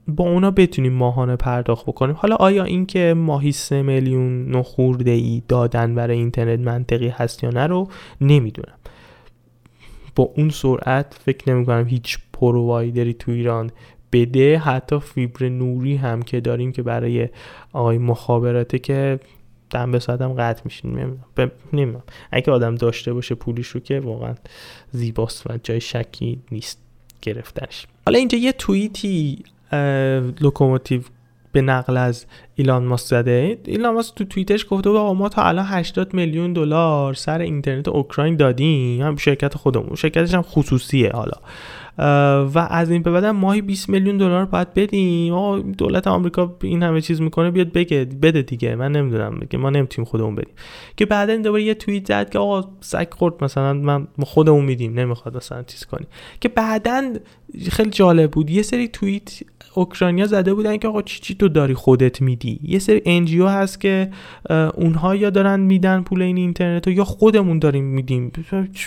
با 0.07 0.29
اونا 0.29 0.51
بتونیم 0.51 0.93
ماهانه 0.93 1.35
پرداخت 1.35 1.85
بکنیم. 1.85 2.15
حالا 2.19 2.35
آیا 2.35 2.63
اینکه 2.63 3.13
ماهی 3.17 3.51
سه 3.51 3.81
میلیون 3.81 4.51
نخورده 4.51 5.11
ای 5.11 5.43
دادن 5.47 5.95
برای 5.95 6.17
اینترنت 6.17 6.59
منطقی 6.59 7.07
هست 7.07 7.43
یا 7.43 7.49
نه 7.49 7.67
رو 7.67 7.89
نمی‌دونم. 8.21 8.77
با 10.15 10.23
اون 10.37 10.49
سرعت 10.49 11.17
فکر 11.25 11.53
نمی 11.53 11.65
کنم 11.65 11.87
هیچ 11.87 12.17
پرووایدری 12.33 13.13
تو 13.13 13.31
ایران 13.31 13.71
بده. 14.11 14.57
حتی 14.57 14.99
فیبر 14.99 15.49
نوری 15.49 15.95
هم 15.95 16.21
که 16.21 16.39
داریم 16.39 16.71
که 16.71 16.83
برای 16.83 17.29
آقای 17.73 17.97
مخابراته 17.97 18.79
که 18.79 19.19
دم 19.69 19.91
به 19.91 19.99
ساعتم 19.99 20.33
قطع 20.33 20.61
میشین. 20.65 21.17
نمی‌دونم. 21.73 22.03
اگه 22.31 22.51
آدم 22.51 22.75
داشته 22.75 23.13
باشه 23.13 23.35
پولیش 23.35 23.67
رو 23.67 23.79
که 23.79 23.99
واقعا 23.99 24.35
زیباست 24.91 25.49
و 25.49 25.57
جای 25.63 25.81
شکی 25.81 26.41
نیست 26.51 26.81
گرفتنش. 27.21 27.87
حالا 28.05 28.19
اینجا 28.19 28.37
یه 28.37 28.51
توییتی 28.51 29.43
لوکوموتیو 30.41 31.01
به 31.51 31.61
نقل 31.61 31.97
از 31.97 32.25
ایلان 32.55 32.85
ماسک 32.85 33.05
زده. 33.05 33.57
ایلان 33.65 33.93
ماسک 33.93 34.15
تو 34.15 34.23
توییتش 34.23 34.65
گفته 34.69 34.89
آقا 34.89 35.13
ما 35.13 35.29
تا 35.29 35.43
الان 35.43 35.65
80 35.65 36.13
میلیون 36.13 36.53
دلار 36.53 37.13
سر 37.13 37.39
اینترنت 37.39 37.87
اوکراین 37.87 38.35
دادیم. 38.35 39.01
هم 39.01 39.15
شرکت 39.15 39.57
خودمون 39.57 39.95
شرکتش 39.95 40.33
هم 40.33 40.41
خصوصیه 40.41 41.11
حالا. 41.13 41.37
و 41.97 42.67
از 42.69 42.91
این 42.91 43.01
به 43.03 43.11
بعد 43.11 43.25
ماهی 43.25 43.61
20 43.61 43.89
میلیون 43.89 44.17
دلار 44.17 44.45
باید 44.45 44.73
بدیم. 44.73 45.33
آقا 45.33 45.59
دولت 45.59 46.07
آمریکا 46.07 46.55
این 46.63 46.83
همه 46.83 47.01
چیز 47.01 47.21
می‌کنه 47.21 47.51
بیاد 47.51 47.71
بگه 47.71 48.05
بده 48.21 48.41
دیگه. 48.41 48.75
من 48.75 48.91
نمی‌دونم 48.91 49.39
بگه 49.39 49.59
ما 49.59 49.69
نمی‌تونیم 49.69 50.09
خودمون 50.09 50.35
بدیم 50.35 50.53
که 50.97 51.05
بعدا 51.05 51.35
دوباره 51.35 51.63
یه 51.63 51.73
توییت 51.73 52.07
زد 52.07 52.29
که 52.29 52.39
آقا 52.39 52.69
سگ 52.81 53.07
خورد 53.11 53.43
مثلا 53.43 53.73
من 53.73 54.07
خودمون 54.19 54.65
میدیم 54.65 54.99
نمی‌خواد 54.99 55.37
مثلا 55.37 55.63
چیز 55.63 55.85
کنی 55.85 56.05
که 56.39 56.49
بعدا 56.49 57.13
خیلی 57.69 57.89
جالب 57.89 58.31
بود. 58.31 58.49
یه 58.49 58.61
سری 58.61 58.87
توییت 58.87 59.39
اوکراینیا 59.75 60.25
زده 60.25 60.53
بودن 60.53 60.77
که 60.77 60.87
آقا 60.87 61.01
چی 61.01 61.19
چی 61.19 61.35
تو 61.35 61.49
داری 61.49 61.73
خودت 61.73 62.21
میدی؟ 62.21 62.59
یه 62.63 62.79
سری 62.79 63.01
NGO 63.05 63.47
هست 63.47 63.81
که 63.81 64.09
اونها 64.75 65.15
یا 65.15 65.29
دارن 65.29 65.59
میدن 65.59 66.01
پول 66.01 66.21
این 66.21 66.37
اینترنت 66.37 66.87
یا 66.87 67.03
خودمون 67.03 67.59
داریم 67.59 67.85
میدیم. 67.85 68.31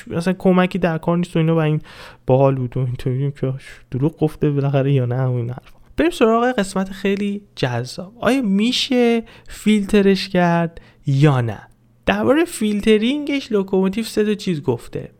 مثلا 0.06 0.32
کمکی 0.38 0.78
در 0.78 0.98
کار 0.98 1.16
نیست 1.16 1.36
و 1.36 1.38
اینا 1.38 1.56
و 1.56 1.58
این. 1.58 1.80
باحال 2.26 2.54
بود 2.54 2.76
و 2.76 2.80
اینطوری 2.80 3.32
که 3.40 3.52
دروغ 3.90 4.18
گفته 4.18 4.50
بالاخره 4.50 4.92
یا 4.92 5.06
نه 5.06 5.28
این 5.28 5.50
حرف 5.50 5.72
بریم 5.96 6.10
سراغ 6.10 6.52
قسمت 6.58 6.90
خیلی 6.90 7.42
جذاب. 7.56 8.12
آیا 8.20 8.42
میشه 8.42 9.22
فیلترش 9.48 10.28
کرد 10.28 10.80
یا 11.06 11.40
نه؟ 11.40 11.60
درباره 12.06 12.44
فیلترینگش 12.44 13.52
لوکوموتیو 13.52 14.04
سه 14.04 14.24
تا 14.24 14.34
چیز 14.34 14.62
گفته. 14.62 15.10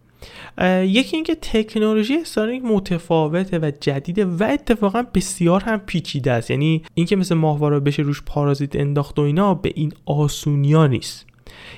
یکی 0.83 1.16
اینکه 1.16 1.35
تکنولوژی 1.35 2.16
استارلینک 2.16 2.64
متفاوته 2.64 3.59
و 3.59 3.71
جدیده 3.81 4.25
و 4.25 4.49
اتفاقا 4.51 5.03
بسیار 5.14 5.62
هم 5.62 5.79
پیچیده 5.79 6.33
است. 6.33 6.51
یعنی 6.51 6.83
اینکه 6.95 7.16
مثل 7.16 7.35
ماهواره 7.35 7.81
بشه 7.81 8.03
روش 8.03 8.23
پارازیت 8.27 8.77
انداخت 8.77 9.19
و 9.19 9.23
اینا 9.23 9.55
به 9.55 9.73
این 9.75 9.92
آسونیا 10.07 10.87
نیست. 10.87 11.27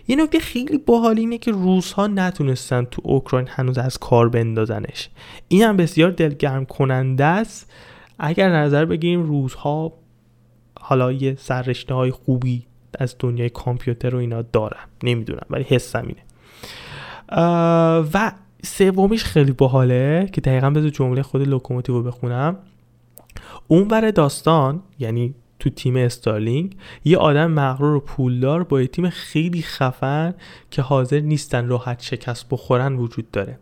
یه 0.09 0.17
نکته 0.17 0.39
خیلی 0.39 0.79
باحال 0.79 1.19
اینه 1.19 1.39
که 1.39 1.51
روزها 1.51 2.07
نتونستن 2.07 2.85
تو 2.85 3.03
اوکراین 3.05 3.49
هنوز 3.51 3.79
از 3.79 3.99
کار 3.99 4.29
بندازنش. 4.29 5.09
این 5.49 5.63
هم 5.63 5.77
بسیار 5.77 6.11
دلگرم 6.11 6.65
کننده 6.65 7.25
است. 7.25 7.73
اگر 8.19 8.49
نظر 8.49 8.85
بگیریم 8.85 9.23
روزها 9.23 9.93
حالا 10.81 11.13
یه 11.13 11.35
سررشته 11.39 11.95
های 11.95 12.11
خوبی 12.11 12.67
از 12.99 13.17
دنیای 13.19 13.51
کامپیوتر 13.51 14.15
و 14.15 14.19
اینا 14.19 14.43
دارم 14.43 14.89
نمی‌دونم 15.03 15.47
ولی 15.51 15.65
حسم 15.65 16.07
اینه. 16.07 16.23
و 18.15 18.33
سومیش 18.65 19.25
خیلی 19.25 19.53
باحاله 19.53 20.29
که 20.33 20.41
دقیقا 20.41 20.71
بذار 20.71 20.91
جمله 20.91 21.23
خود 21.23 21.49
لوکوموتیو 21.49 21.95
رو 21.95 22.03
بخونم. 22.03 22.57
اون 23.69 23.89
بر 23.89 24.11
داستان 24.11 24.83
یعنی 24.99 25.35
تو 25.59 25.71
تیم 25.71 25.97
استارلینک 25.97 26.77
یه 27.05 27.19
آدم 27.19 27.51
مغرور 27.51 27.95
و 27.95 28.01
پولدار 28.01 28.65
با 28.65 28.81
یه 28.81 28.87
تیم 28.87 29.11
خیلی 29.11 29.63
خفن 29.63 30.35
که 30.71 30.83
حاضر 30.83 31.21
نیستن 31.21 31.69
راحت 31.69 32.03
شکست 32.03 32.47
بخورن 32.51 32.97
وجود 32.97 33.31
داره. 33.31 33.59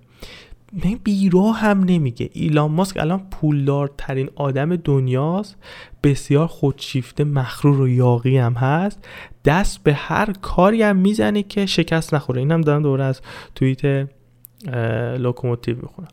بیراه 1.05 1.53
هم 1.53 1.85
نمیگه. 1.85 2.31
ایلان 2.33 2.71
ماسک 2.71 2.97
الان 2.97 3.27
پولدارترین 3.31 4.31
آدم 4.35 4.77
دنیاست. 4.77 5.57
بسیار 6.03 6.47
خودشیفته 6.47 7.25
مغرور 7.25 7.81
و 7.81 7.89
یاغی 7.89 8.39
هم 8.39 8.53
هست. 8.53 9.09
دست 9.45 9.83
به 9.83 9.95
هر 9.95 10.33
کاری 10.43 10.83
هم 10.83 10.97
می‌زنه 10.97 11.43
که 11.43 11.67
شکست 11.67 12.15
نخوره. 12.15 12.41
این 12.41 12.53
هم 12.53 12.61
دارم 12.61 12.83
دوره 12.83 13.05
از 13.05 13.21
توییت 13.55 14.09
لوکوموتیو 15.19 15.77
می‌خونم. 15.77 16.09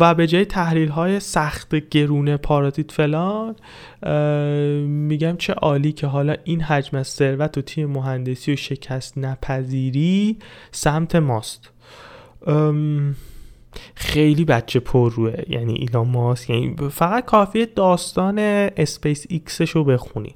و 0.00 0.14
به 0.14 0.26
جای 0.26 0.44
تحلیل 0.44 0.88
های 0.88 1.20
سخت 1.20 1.74
گرونه 1.74 2.36
پاراتیت 2.36 2.92
فلان 2.92 3.56
میگم 4.86 5.36
چه 5.36 5.52
عالی 5.52 5.92
که 5.92 6.06
حالا 6.06 6.36
این 6.44 6.60
حجم 6.60 6.96
از 6.96 7.08
ثروت 7.08 7.58
و 7.58 7.62
تیم 7.62 7.90
مهندسی 7.90 8.52
و 8.52 8.56
شکست 8.56 9.18
نپذیری 9.18 10.38
سمت 10.72 11.16
ماست. 11.16 11.70
خیلی 13.94 14.44
بچه 14.44 14.80
پر 14.80 15.12
روه 15.12 15.34
یعنی 15.48 15.74
ایلان 15.74 16.08
ماسک 16.08 16.50
یعنی 16.50 16.76
فقط 16.90 17.24
کافیه 17.24 17.66
داستان 17.66 18.38
اسپیس 18.38 19.26
ایکسش 19.28 19.70
رو 19.70 19.84
بخونین. 19.84 20.34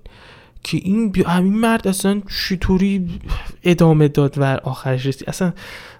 که 0.62 0.76
این 0.76 1.14
همین 1.26 1.54
مرد 1.54 1.88
اصلا 1.88 2.22
چطوری 2.48 3.20
ادامه 3.62 4.08
داد 4.08 4.38
و 4.38 4.44
آخرش 4.44 5.06
رسید؟ 5.06 5.28
اصلا 5.28 5.52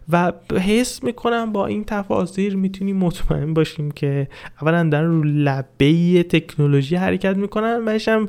و 0.09 0.33
حس 0.67 1.03
می‌کنم 1.03 1.53
با 1.53 1.67
این 1.67 1.85
تفاصیل 1.85 2.55
می‌تونیم 2.55 2.97
مطمئن 2.97 3.55
باشیم 3.55 3.91
که 3.91 4.29
اولا 4.63 4.83
در 4.83 5.03
رو 5.03 5.23
لبه 5.23 6.23
تکنولوژی 6.23 6.97
حرکت 6.97 7.37
می‌کنن 7.37 7.99
هم 8.07 8.29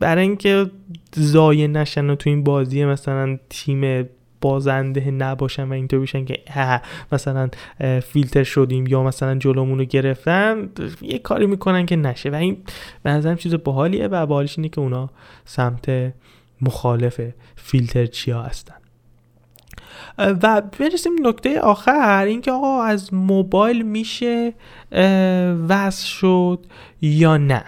برای 0.00 0.22
اینکه 0.22 0.70
زایه 1.14 1.68
نشن 1.68 2.10
و 2.10 2.14
تو 2.14 2.30
این 2.30 2.44
بازی 2.44 2.84
مثلا 2.84 3.38
تیم 3.50 4.08
بازنده 4.40 5.10
نباشن 5.10 5.68
و 5.68 5.72
اینطور 5.72 6.00
بشن 6.00 6.24
که 6.24 6.38
مثلا 7.12 7.48
فیلتر 8.00 8.42
شدیم 8.42 8.86
یا 8.86 9.02
مثلا 9.02 9.34
جلومون 9.34 9.78
رو 9.78 9.84
گرفتن 9.84 10.68
یه 11.00 11.18
کاری 11.18 11.46
می‌کنن 11.46 11.86
که 11.86 11.96
نشه 11.96 12.30
و 12.30 12.34
این 12.34 12.56
به 13.02 13.10
نظرم 13.10 13.36
چیز 13.36 13.54
باحالیه 13.54 14.08
و 14.08 14.26
باحالش 14.26 14.58
اینه 14.58 14.68
که 14.68 14.80
اونا 14.80 15.10
سمت 15.44 16.12
مخالف 16.60 17.20
فیلتر 17.56 18.06
چیا 18.06 18.42
هستن. 18.42 18.79
و 20.18 20.62
برسیم 20.78 21.12
نکته 21.26 21.60
آخر 21.60 22.24
اینکه 22.24 22.52
آقا 22.52 22.82
از 22.82 23.14
موبایل 23.14 23.82
میشه 23.82 24.54
وصل 25.68 26.06
شد 26.06 26.58
یا 27.00 27.36
نه؟ 27.36 27.64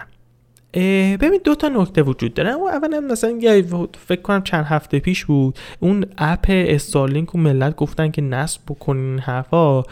ببین 0.75 1.41
دو 1.45 1.55
تا 1.55 1.69
نکته 1.69 2.03
وجود 2.03 2.35
داره. 2.35 2.51
اون 2.51 2.71
اولا 2.71 3.01
مثلا 3.01 3.39
فکر 4.07 4.23
کنم 4.23 4.43
چند 4.43 4.65
هفته 4.65 4.99
پیش 4.99 5.25
بود. 5.25 5.59
اون 5.81 6.05
اپ 6.19 6.47
استارلینک 6.49 7.35
و 7.35 7.39
ملت 7.39 7.77
گفتن 7.77 8.11
که 8.11 8.23
نصب 8.23 8.61
بکنین 8.69 9.19
حرفا. 9.19 9.83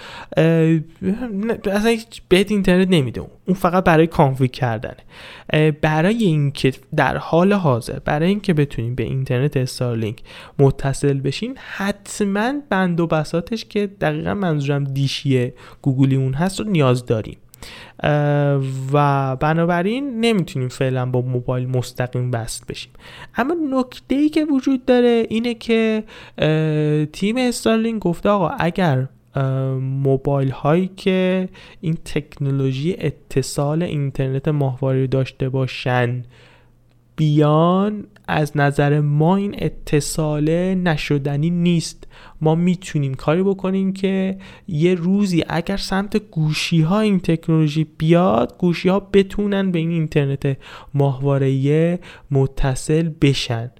اصلا 1.67 1.97
بهت 2.29 2.51
اینترنت 2.51 2.89
نمیده. 2.91 3.21
اون 3.21 3.55
فقط 3.55 3.85
برای 3.85 4.07
config 4.07 4.51
کردنه. 4.51 5.73
برای 5.73 6.25
اینکه 6.25 6.73
در 6.97 7.17
حال 7.17 7.53
حاضر 7.53 7.99
برای 7.99 8.29
اینکه 8.29 8.55
بتونیم 8.55 8.95
به 8.95 9.03
اینترنت 9.03 9.57
استارلینک 9.57 10.23
متصل 10.59 11.21
بشین 11.21 11.55
حتما 11.77 12.53
بند 12.71 13.01
و 13.01 13.07
بساطش 13.07 13.65
که 13.65 13.87
دقیقا 13.87 14.35
منظورم 14.35 14.85
دیشی 14.85 15.53
گوگولی 15.83 16.17
اون 16.17 16.35
هست 16.35 16.61
رو 16.61 16.67
نیاز 16.67 17.07
داریم. 17.07 17.37
و 18.93 19.37
بنابراین 19.37 20.21
نمی‌تونیم 20.21 20.69
فعلا 20.69 21.07
با 21.07 21.21
موبایل 21.21 21.69
مستقیم 21.69 22.31
وصل 22.33 22.65
بشیم. 22.69 22.93
اما 23.37 23.55
نکته 23.71 24.15
ای 24.15 24.29
که 24.29 24.45
وجود 24.45 24.85
داره 24.85 25.27
اینه 25.31 25.55
که 25.55 26.05
تیم 27.13 27.37
استارلینگ 27.37 28.01
گفته 28.01 28.29
آقا 28.29 28.49
اگر 28.49 29.09
موبایل 29.81 30.51
هایی 30.51 30.91
که 30.97 31.49
این 31.81 31.99
تکنولوژی 32.05 32.97
اتصال 32.99 33.83
اینترنت 33.83 34.49
ماهواره 34.49 35.07
داشته 35.07 35.49
باشن 35.49 36.23
بیان 37.17 38.05
از 38.31 38.57
نظر 38.57 39.01
ما 39.01 39.37
این 39.37 39.55
اتصال 39.59 40.75
نشدنی 40.75 41.51
نیست. 41.51 42.07
ما 42.41 42.55
می‌تونیم 42.55 43.15
کاری 43.15 43.43
بکنیم 43.43 43.93
که 43.93 44.39
یه 44.69 44.95
روزی 44.95 45.45
اگر 45.49 45.77
سمت 45.77 46.17
گوشی 46.17 46.81
ها 46.81 47.01
این 47.01 47.21
تکنولوژی 47.21 47.87
بیاد 47.99 48.55
گوشی 48.59 48.89
ها 48.89 49.01
بتونن 49.01 49.71
به 49.71 49.79
این 49.79 49.91
اینترنت 49.91 50.57
ماهواره 50.95 51.99
متصل 52.31 53.11
بشن. 53.21 53.71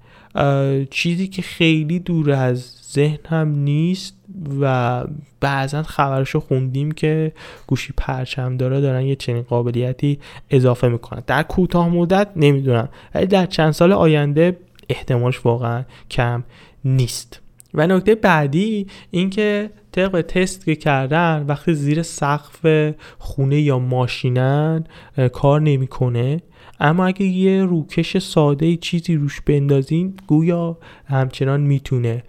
چیزی 0.91 1.29
که 1.29 1.43
خیلی 1.43 1.99
دور 1.99 2.31
از 2.31 2.75
ذهن 2.93 3.19
هم 3.29 3.49
نیست. 3.49 4.20
و 4.61 5.05
بعضا 5.41 5.83
خبرشو 5.83 6.41
خوندیم 6.41 6.93
که 6.93 7.33
گوشی 7.67 7.95
پرچم 7.97 8.57
داره 8.57 8.81
دارن 8.81 9.03
یه 9.03 9.17
چنین 9.17 9.43
قابلیتی 9.43 10.19
اضافه 10.51 10.89
می‌کنن. 10.89 11.23
در 11.27 11.43
کوتاه 11.43 11.89
مدت 11.89 12.29
نمی‌دونم 12.37 12.89
ولی 13.15 13.27
در 13.27 13.47
چند 13.47 13.71
سال 13.71 13.93
آینده 13.93 14.57
احتمالش 14.89 15.47
واقعا 15.47 15.85
کم 16.11 16.45
نیست. 16.85 17.41
و 17.75 17.87
نکته 17.87 18.15
بعدی 18.15 18.87
اینکه 19.11 19.71
طبق 19.93 20.21
تست 20.21 20.65
که 20.65 20.77
کردن 20.77 21.45
وقتی 21.49 21.75
زیر 21.75 22.03
سقف 22.03 22.93
خونه 23.19 23.61
یا 23.61 23.79
ماشینن 23.79 24.85
کار 25.33 25.61
نمی‌کنه. 25.61 26.41
اما 26.81 27.07
اگه 27.07 27.27
یه 27.27 27.65
روکش 27.65 28.19
ساده 28.19 28.77
چیزی 28.77 29.15
روش 29.15 29.41
بندازین 29.41 30.15
گویا 30.27 30.79
همچنان 31.07 31.61
می‌تونه 31.61 32.23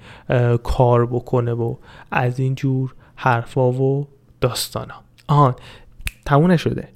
کار 0.64 1.06
بکنه 1.06 1.54
و 1.54 1.76
از 2.12 2.40
این 2.40 2.56
جور 2.56 2.96
حرفا 3.16 3.72
و 3.72 4.08
داستانا. 4.42 4.96
آهان 5.28 5.56
تموم 6.26 6.52
نشده. 6.52 6.88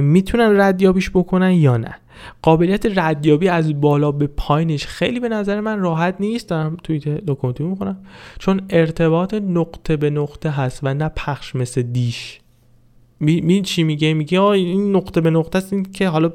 می‌تونن 0.00 0.60
ردیابیش 0.60 1.10
بکنن 1.10 1.52
یا 1.52 1.76
نه؟ 1.76 1.94
قابلیت 2.42 2.98
ردیابی 2.98 3.48
از 3.48 3.80
بالا 3.80 4.12
به 4.12 4.26
پایینش 4.26 4.86
خیلی 4.86 5.20
به 5.20 5.28
نظر 5.28 5.60
من 5.60 5.78
راحت 5.78 6.16
نیست. 6.20 6.48
دارم 6.48 6.76
توییت 6.84 7.06
لوکوموتیو 7.06 7.66
می‌کنم 7.66 7.96
چون 8.38 8.60
ارتباط 8.70 9.34
نقطه 9.34 9.96
به 9.96 10.10
نقطه 10.10 10.50
هست 10.50 10.80
و 10.82 10.94
نه 10.94 11.08
پخش 11.08 11.54
مثل 11.54 11.82
دیش. 11.82 12.40
می 13.20 13.62
چی 13.62 13.82
میگه؟ 13.82 14.14
میگه 14.14 14.42
این 14.42 14.96
نقطه 14.96 15.20
به 15.20 15.30
نقطه 15.30 15.58
است 15.58 15.72
این 15.72 15.82
که 15.92 16.08
حالا 16.08 16.32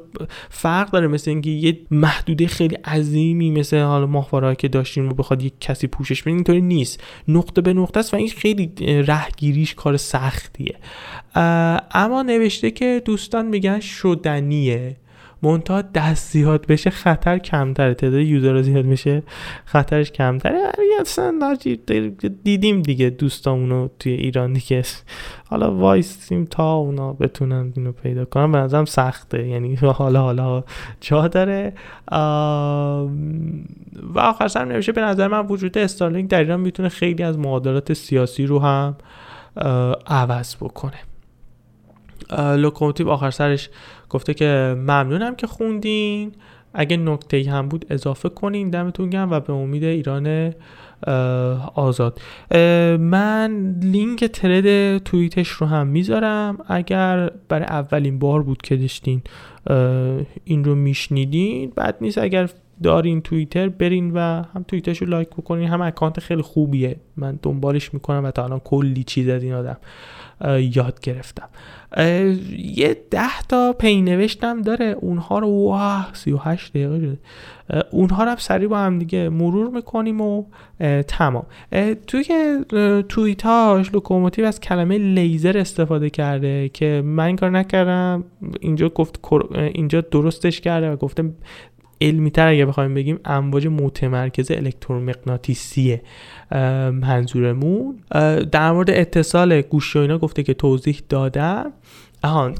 فرق 0.50 0.90
داره 0.90 1.06
مثل 1.06 1.30
اینکه 1.30 1.50
یه 1.50 1.78
محدوده 1.90 2.46
خیلی 2.46 2.74
عظیمی 2.74 3.50
مثل 3.50 3.78
حالا 3.78 4.06
ماهواره 4.06 4.54
که 4.54 4.68
داشتیم 4.68 5.08
و 5.08 5.14
بخواد 5.14 5.42
یک 5.42 5.52
کسی 5.60 5.86
پوشش 5.86 6.22
بده 6.22 6.30
اینطوری 6.30 6.60
نیست. 6.60 7.02
نقطه 7.28 7.60
به 7.60 7.72
نقطه 7.72 8.00
است 8.00 8.14
و 8.14 8.16
این 8.16 8.28
خیلی 8.28 8.72
رهگیریش 9.06 9.74
کار 9.74 9.96
سختیه. 9.96 10.74
اما 11.94 12.22
نوشته 12.22 12.70
که 12.70 13.02
دوستان 13.04 13.46
میگن 13.46 13.80
شدنیه. 13.80 14.96
منتها 15.46 15.82
دست 15.82 16.32
زیاد 16.32 16.66
بشه 16.66 16.90
خطر 16.90 17.38
کمتره. 17.38 17.94
تعداد 17.94 18.20
یوزر 18.20 18.62
زیاد 18.62 18.84
میشه 18.84 19.22
خطرش 19.64 20.12
کمتره. 20.12 20.72
اصلا 21.00 21.56
دیدیم 22.42 22.82
دیگه 22.82 23.10
دوستامونو 23.10 23.88
توی 23.98 24.12
ایران 24.12 24.52
دیگه. 24.52 24.82
حالا 25.48 25.76
وایسیم 25.76 26.44
تا 26.44 26.74
اونا 26.74 27.12
بتونن 27.12 27.72
اینو 27.76 27.92
پیدا 27.92 28.24
کنن. 28.24 28.52
به 28.52 28.58
نظرم 28.58 28.84
سخته. 28.84 29.48
یعنی 29.48 29.74
حالا 29.74 30.22
حالا 30.22 30.64
جا 31.00 31.28
داره. 31.28 31.72
و 34.14 34.18
آخر 34.20 34.48
سر 34.48 34.64
نمیشه 34.64 34.92
به 34.92 35.00
نظر 35.00 35.28
من 35.28 35.46
وجود 35.46 35.78
استارلینک 35.78 36.30
در 36.30 36.38
ایران 36.38 36.60
می‌تونه 36.60 36.88
خیلی 36.88 37.22
از 37.22 37.38
معادلات 37.38 37.92
سیاسی 37.92 38.46
رو 38.46 38.58
هم 38.58 38.96
عوض 40.06 40.56
بکنه. 40.56 40.98
لوکوموتیو 42.56 43.08
آخر 43.08 43.30
سرش 43.30 43.70
گفته 44.10 44.34
که 44.34 44.74
ممنونم 44.78 45.34
که 45.34 45.46
خوندین. 45.46 46.32
اگه 46.78 46.96
نکته 46.96 47.50
هم 47.50 47.68
بود 47.68 47.86
اضافه 47.90 48.28
کنین 48.28 48.70
دمتون 48.70 49.10
گرم 49.10 49.30
و 49.30 49.40
به 49.40 49.52
امید 49.52 49.84
ایران 49.84 50.52
آزاد. 51.74 52.20
من 53.00 53.76
لینک 53.82 54.24
thread 54.24 54.98
توییتش 54.98 55.48
رو 55.48 55.66
هم 55.66 55.86
می‌ذارم. 55.86 56.58
اگر 56.68 57.30
برای 57.48 57.64
اولین 57.64 58.18
بار 58.18 58.42
بود 58.42 58.62
که 58.62 58.76
داشتین 58.76 59.22
این 60.44 60.64
رو 60.64 60.74
میشنیدین 60.74 61.72
بد 61.76 61.96
نیست 62.00 62.18
اگر 62.18 62.50
دارین 62.82 63.20
توییتر 63.20 63.68
برین 63.68 64.10
و 64.14 64.18
هم 64.54 64.64
توییترش 64.68 64.98
رو 64.98 65.08
لایک 65.08 65.28
بکنین. 65.28 65.68
هم 65.68 65.82
account 65.82 66.20
خیلی 66.20 66.42
خوبیه. 66.42 66.96
من 67.16 67.38
دنبالش 67.42 67.94
می‌کنم 67.94 68.24
و 68.24 68.30
تا 68.30 68.44
الان 68.44 68.60
کلی 68.60 69.04
چیز 69.04 69.28
از 69.28 69.42
این 69.42 69.52
آدم 69.52 69.76
یاد 70.58 71.00
گرفتم. 71.00 71.48
یه 72.58 72.96
ده 73.10 73.42
تا 73.48 73.72
پی 73.72 74.02
نوشتم 74.02 74.62
داره. 74.62 74.96
اونها 75.00 75.38
رو 75.38 75.48
wow 75.48 76.10
38 76.12 76.72
دقیقه 76.72 77.00
شده. 77.00 77.18
اونها 77.90 78.24
رو 78.24 78.36
سریع 78.38 78.68
با 78.68 78.78
هم 78.78 78.98
دیگه 78.98 79.28
مرور 79.28 79.70
می‌کنیم 79.70 80.20
و 80.20 80.44
تمام. 81.08 81.46
توی 82.06 82.24
که 82.24 82.58
توییتاش 83.08 83.94
لوکوموتیو 83.94 84.44
از 84.44 84.60
کلمه 84.60 84.98
لیزر 84.98 85.58
استفاده 85.58 86.10
کرده 86.10 86.68
که 86.68 87.02
من 87.04 87.24
این 87.24 87.36
کار 87.36 87.50
نکردم. 87.50 88.24
اینجا 88.60 88.88
گفت 88.88 89.20
اینجا 89.74 90.00
درستش 90.00 90.60
کرده 90.60 90.90
و 90.90 90.96
گفته 90.96 91.32
علمی 92.00 92.30
تر 92.30 92.48
اگه 92.48 92.66
بخوایم 92.66 92.94
بگیم 92.94 93.18
امواج 93.24 93.66
متمرکز 93.66 94.50
الکترومغناطیسیه. 94.50 96.02
منظورمون. 96.92 97.98
در 98.52 98.72
مورد 98.72 98.90
اتصال 98.90 99.60
گوشی 99.60 99.98
و 99.98 100.02
اینا 100.02 100.18
گفته 100.18 100.42
که 100.42 100.54
توضیح 100.54 101.00
دادم. 101.08 101.72
آهان 102.22 102.54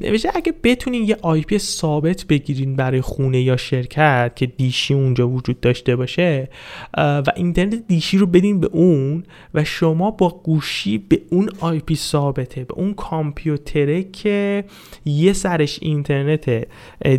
نوشته 0.00 0.30
اگه 0.34 0.54
بتونین 0.62 1.04
یه 1.04 1.16
IP 1.22 1.58
ثابت 1.58 2.24
بگیرین 2.26 2.76
برای 2.76 3.00
خونه 3.00 3.42
یا 3.42 3.56
شرکت 3.56 4.32
که 4.36 4.46
دیشی 4.46 4.94
اونجا 4.94 5.28
وجود 5.28 5.60
داشته 5.60 5.96
باشه 5.96 6.48
و 6.96 7.24
اینترنت 7.36 7.88
دیشی 7.88 8.18
رو 8.18 8.26
بدین 8.26 8.60
به 8.60 8.68
اون 8.72 9.24
و 9.54 9.64
شما 9.64 10.10
با 10.10 10.40
گوشی 10.44 10.98
به 10.98 11.20
اون 11.30 11.48
IP 11.60 11.94
ثابته 11.94 12.64
به 12.64 12.74
اون 12.74 12.94
کامپیوتره 12.94 14.02
که 14.02 14.64
یه 15.04 15.32
سرش 15.32 15.78
اینترنت 15.82 16.66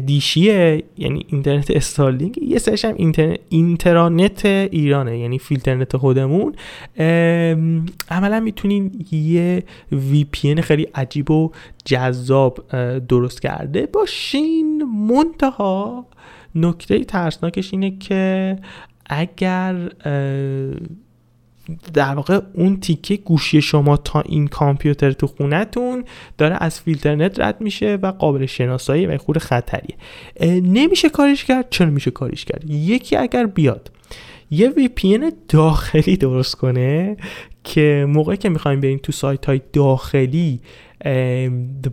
دیشیه 0.05 0.83
یعنی 0.97 1.25
اینترنت 1.29 1.71
استارلینک 1.71 2.37
یه 2.41 2.59
سرش 2.59 2.85
هم 2.85 2.93
اینترنت 2.97 3.39
اینترنت 3.49 4.45
ایرانه 4.45 5.19
یعنی 5.19 5.39
فیلترنت 5.39 5.97
خودمون. 5.97 6.55
عملا 8.09 8.39
می‌تونین 8.39 9.05
یه 9.11 9.63
وی 9.91 10.25
پی 10.31 10.61
خیلی 10.61 10.87
عجیب 10.95 11.31
و 11.31 11.51
جذاب 11.85 12.67
درست 13.07 13.41
کرده. 13.41 13.85
باشین 13.85 14.83
منتها 14.83 16.05
نکته 16.55 17.03
ترسناکش 17.03 17.73
اینه 17.73 17.97
که 17.97 18.55
اگر 19.05 19.89
در 21.93 22.15
واقع 22.15 22.39
اون 22.53 22.79
تیکه 22.79 23.15
گوشی 23.15 23.61
شما 23.61 23.97
تا 23.97 24.21
این 24.21 24.47
کامپیوتر 24.47 25.11
تو 25.11 25.27
خونتون 25.27 26.05
داره 26.37 26.57
از 26.59 26.81
فیلترنت 26.81 27.39
رد 27.39 27.61
میشه 27.61 27.95
و 27.95 28.11
قابل 28.11 28.45
شناسایی 28.45 29.05
و 29.05 29.17
خود 29.17 29.37
خطریه. 29.37 29.97
نمیشه 30.61 31.09
کارش 31.09 31.45
کرد. 31.45 31.69
چرا 31.69 31.89
میشه 31.89 32.11
کارش 32.11 32.45
کرد؟ 32.45 32.69
یکی 32.69 33.15
اگر 33.15 33.45
بیاد 33.45 33.91
یه 34.51 34.69
VPN 34.69 35.33
داخلی 35.49 36.17
درست 36.17 36.55
کنه 36.55 37.17
که 37.63 38.05
موقعی 38.09 38.37
که 38.37 38.49
می‌خوایم 38.49 38.79
بریم 38.79 38.99
تو 39.03 39.11
سایت 39.11 39.45
های 39.45 39.61
داخلی 39.73 40.59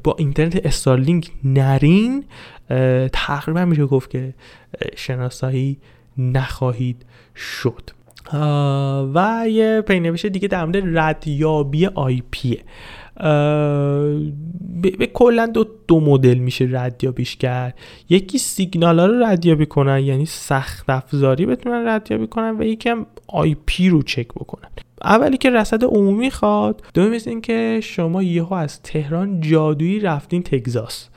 با 0.05 0.17
اینترنت 0.19 0.67
استارلینک 0.67 1.31
نرین 1.45 2.25
تقریبا 3.13 3.65
میشه 3.65 3.87
گفت 3.87 4.11
که 4.11 4.35
شناسایی 4.97 5.79
نخواهید 6.19 7.07
شد. 7.37 7.91
و 9.15 9.45
یه 9.49 9.81
پینوشت 9.81 10.27
دیگه 10.27 10.49
در 10.49 10.65
مورد 10.65 10.99
ردیابی 10.99 11.87
آی 11.87 12.23
پیه 12.31 12.65
به 14.99 15.07
کلا 15.15 15.47
دو, 15.47 15.67
دو 15.89 16.01
مدل 16.01 16.39
میشه 16.39 16.69
ردیابیش 16.71 17.37
کرد. 17.37 17.79
یکی 18.09 18.39
سیگنال 18.39 18.99
ها 19.01 19.07
رو 19.07 19.25
ردیابی 19.25 19.67
کنن 19.67 19.99
یعنی 19.99 20.27
سخت 20.27 20.91
افزاری 20.91 21.47
بتونن 21.47 21.89
ردیابی 21.89 22.27
کنن 22.27 22.57
و 22.59 22.63
یکی 22.63 22.89
هم 22.89 23.07
IP 23.27 23.89
رو 23.89 24.03
چک 24.03 24.29
بکنن. 24.29 24.69
اولی 25.05 25.37
که 25.37 25.51
رصد 25.51 25.85
عمومی 25.85 26.31
خواد 26.31 26.83
دومی 26.95 27.17
مثل 27.17 27.31
این 27.31 27.41
که 27.41 27.81
شما 27.83 28.23
یهو 28.23 28.55
از 28.55 28.83
تهران 28.83 29.41
جادویی 29.41 30.01
رفتین 30.01 30.43
تگزاس. 30.43 31.09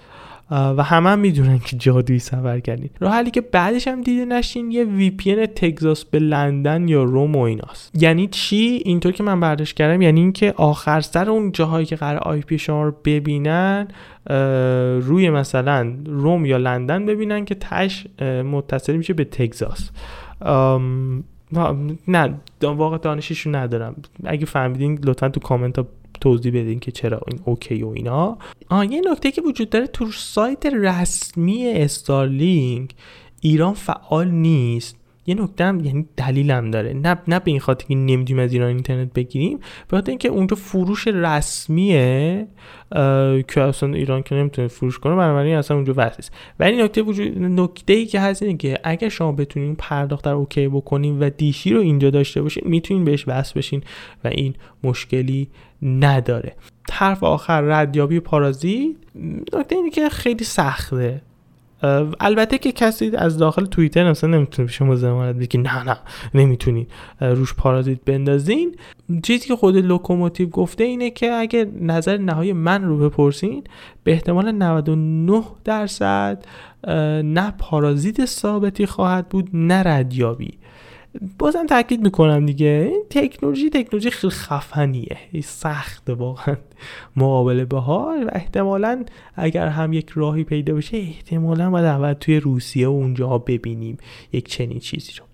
و 0.51 0.83
همه 0.83 1.09
هم 1.09 1.19
می‌دونن 1.19 1.59
که 1.59 1.77
جادویی 1.77 2.19
سفر 2.19 2.59
کردین. 2.59 2.89
راه 2.99 3.13
حلی 3.13 3.31
که 3.31 3.41
بعدش 3.41 3.87
هم 3.87 4.01
دیده 4.01 4.25
نشین 4.25 4.71
یه 4.71 4.83
VPN 4.83 5.45
تگزاس 5.45 6.05
به 6.05 6.19
لندن 6.19 6.87
یا 6.87 7.03
روم 7.03 7.35
و 7.35 7.39
ایناست. 7.39 7.91
یعنی 8.01 8.27
چی؟ 8.27 8.81
اینطور 8.85 9.11
که 9.11 9.23
من 9.23 9.39
برداشت 9.39 9.75
کردم 9.75 10.01
یعنی 10.01 10.19
اینکه 10.19 10.53
آخر 10.57 11.01
سر 11.01 11.29
اون 11.29 11.51
جاهایی 11.51 11.85
که 11.85 11.95
قرار 11.95 12.19
IP 12.19 12.57
شما 12.57 12.83
رو 12.83 12.95
ببینن 13.05 13.87
روی 14.99 15.29
مثلا 15.29 15.93
روم 16.05 16.45
یا 16.45 16.57
لندن 16.57 17.05
ببینن 17.05 17.45
که 17.45 17.55
تش 17.55 18.07
متصل 18.51 18.95
میشه 18.95 19.13
به 19.13 19.23
تگزاس. 19.23 19.89
نه 22.07 22.39
واقع 22.61 22.97
دانششون 22.97 23.55
ندارم. 23.55 23.95
اگه 24.23 24.45
فهمیدین 24.45 24.99
لطفا 25.03 25.29
تو 25.29 25.39
کامنت 25.39 25.79
ها 25.79 25.85
توضیح 26.21 26.51
بدین 26.51 26.79
که 26.79 26.91
چرا 26.91 27.21
این 27.27 27.39
اوکی 27.45 27.83
و 27.83 27.87
اینا. 27.87 28.37
آه 28.69 28.91
یه 28.91 29.01
نکته 29.11 29.31
که 29.31 29.41
وجود 29.41 29.69
داره 29.69 29.87
تو 29.87 30.11
سایت 30.11 30.65
رسمی 30.65 31.67
استارلینک 31.67 32.91
ایران 33.41 33.73
فعال 33.73 34.31
نیست. 34.31 34.95
یه 35.25 35.35
نکته 35.35 35.63
هم 35.63 35.79
یعنی 35.79 36.05
دلیلم 36.17 36.71
داره. 36.71 36.93
نه 36.93 37.17
نه 37.27 37.39
به 37.39 37.51
این 37.51 37.59
خاطر 37.59 37.87
که 37.87 37.95
نمی‌دونیم 37.95 38.43
از 38.43 38.53
ایران 38.53 38.67
اینترنت 38.67 39.13
بگیریم 39.13 39.57
به 39.57 39.97
خاطر 39.97 40.09
اینکه 40.09 40.27
اونجا 40.27 40.55
فروش 40.55 41.07
رسمیه 41.07 42.47
که 43.47 43.61
اصلا 43.61 43.93
ایران 43.93 44.23
که 44.23 44.35
نمی‌تونه 44.35 44.67
فروش 44.67 44.99
کنه 44.99 45.15
بنابراین 45.15 45.55
اصلا 45.55 45.77
اونجا 45.77 45.93
واسه 45.93 46.19
است 46.19 46.31
ولی 46.59 46.83
نکته 46.83 47.01
وجود 47.01 47.37
نکته 47.37 47.93
ای 47.93 48.05
که 48.05 48.19
هست 48.19 48.43
اینه 48.43 48.57
که 48.57 48.79
اگر 48.83 49.09
شما 49.09 49.31
بتونین 49.31 49.75
پرداخت 49.75 50.25
در 50.25 50.31
اوکی 50.31 50.67
بکنین 50.67 51.19
و 51.19 51.29
دیشی 51.29 51.73
رو 51.73 51.81
اینجا 51.81 52.09
داشته 52.09 52.41
باشین 52.41 52.63
می‌تونین 52.65 53.03
بهش 53.03 53.27
وصل 53.27 53.53
بشین 53.55 53.83
و 54.23 54.27
این 54.27 54.53
مشکلی 54.83 55.47
نداره. 55.81 56.55
حرف 56.91 57.23
آخر 57.23 57.61
ردیابی 57.61 58.19
پارازیت 58.19 58.95
نکته 59.53 59.75
اینه 59.75 59.89
که 59.89 60.09
خیلی 60.09 60.43
سخته. 60.43 61.21
البته 62.19 62.57
که 62.57 62.71
کسی 62.71 63.11
از 63.15 63.37
داخل 63.37 63.65
توییتر 63.65 64.09
مثلا 64.09 64.29
نمی‌تونه 64.29 64.65
به 64.65 64.71
شما 64.71 64.95
ضمانت 64.95 65.35
بده 65.35 65.47
که 65.47 65.57
نه 65.57 65.83
نه 65.83 65.97
نمی‌تونید 66.33 66.91
روش 67.21 67.53
پارازیت 67.53 67.99
بندازین. 68.05 68.75
چیزی 69.23 69.47
که 69.47 69.55
خود 69.55 69.77
لوکوموتیو 69.77 70.49
گفته 70.49 70.83
اینه 70.83 71.09
که 71.09 71.31
اگه 71.33 71.71
نظر 71.81 72.17
نهایی 72.17 72.53
من 72.53 72.83
رو 72.83 72.97
بپرسین 72.97 73.63
به 74.03 74.11
احتمال 74.11 74.51
99 74.51 75.43
درصد 75.63 76.45
نه 77.23 77.53
پارازیت 77.57 78.25
ثابتی 78.25 78.85
خواهد 78.85 79.29
بود 79.29 79.49
نه 79.53 79.83
ردیابی. 79.83 80.57
بازم 81.39 81.65
تاکید 81.65 82.01
می‌کنم 82.01 82.45
دیگه. 82.45 82.87
این 82.91 83.03
تکنولوژی 83.09 83.69
تکنولوژی 83.69 84.11
خیلی 84.11 84.31
خفنیه. 84.31 85.17
سخته 85.43 86.13
واقعا 86.13 86.55
مقابله 87.15 87.65
باهاش 87.65 88.23
و 88.23 88.29
احتمالا 88.31 89.03
اگر 89.35 89.67
هم 89.67 89.93
یک 89.93 90.09
راهی 90.09 90.43
پیدا 90.43 90.73
بشه 90.73 90.97
احتمالا 90.97 91.69
باید 91.69 91.85
اول 91.85 92.13
توی 92.13 92.39
روسیه 92.39 92.87
و 92.87 92.91
اونجا 92.91 93.37
ببینیم 93.37 93.97
یک 94.31 94.47
چنین 94.47 94.79
چیزی 94.79 95.11
رو. 95.17 95.25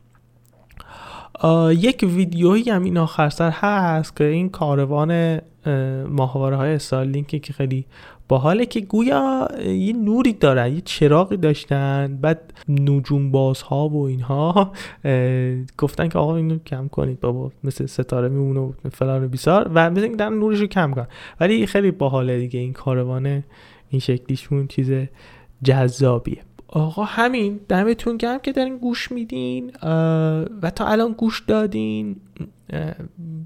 یک 1.74 2.06
ویدیویی 2.16 2.70
هم 2.70 2.84
این 2.84 2.98
آخر 2.98 3.30
سر 3.30 3.50
هست 3.50 4.16
که 4.16 4.24
این 4.24 4.50
کاروان 4.50 5.42
ماهواره 6.10 6.56
های 6.56 6.74
استارلینک 6.74 7.42
که 7.42 7.54
خیلی 7.54 7.86
باحاله 8.30 8.66
که 8.66 8.82
گویا 8.82 9.48
یه 9.66 9.94
نوری 9.94 10.34
دارن 10.34 10.74
یه 10.74 10.82
چراغی 10.82 11.38
داشتن 11.38 12.18
بعد 12.22 12.54
نجوم 12.70 13.32
بازها 13.32 13.90
و 13.90 14.06
اینها 14.06 14.72
گفتن 15.78 16.08
که 16.08 16.20
آقا 16.20 16.36
اینو 16.36 16.58
کم 16.58 16.88
کنید 16.88 17.20
بابا 17.20 17.52
مثل 17.64 17.86
ستاره 17.86 18.30
میمونه 18.30 18.60
و 18.60 18.72
فلان 18.92 19.28
بیسار 19.28 19.72
و 19.74 19.90
مثل 19.90 20.04
اینکه 20.04 20.24
نورش 20.24 20.60
رو 20.60 20.68
کم 20.68 20.92
کن 20.92 21.08
ولی 21.40 21.66
خیلی 21.66 21.92
باحاله 21.92 22.40
دیگه 22.40 22.60
این 22.60 22.74
کاروان 22.74 23.44
این 23.90 24.00
شکلیشون 24.00 24.68
چیز 24.68 24.92
جذابیه. 25.64 26.42
آقا 26.68 27.04
همین 27.04 27.60
دمتون 27.70 28.18
گرم 28.18 28.40
که 28.40 28.52
دارین 28.52 28.78
گوش 28.78 29.12
میدین 29.12 29.72
و 30.62 30.72
تا 30.76 30.86
الان 30.86 31.12
گوش 31.12 31.40
دادین. 31.48 32.16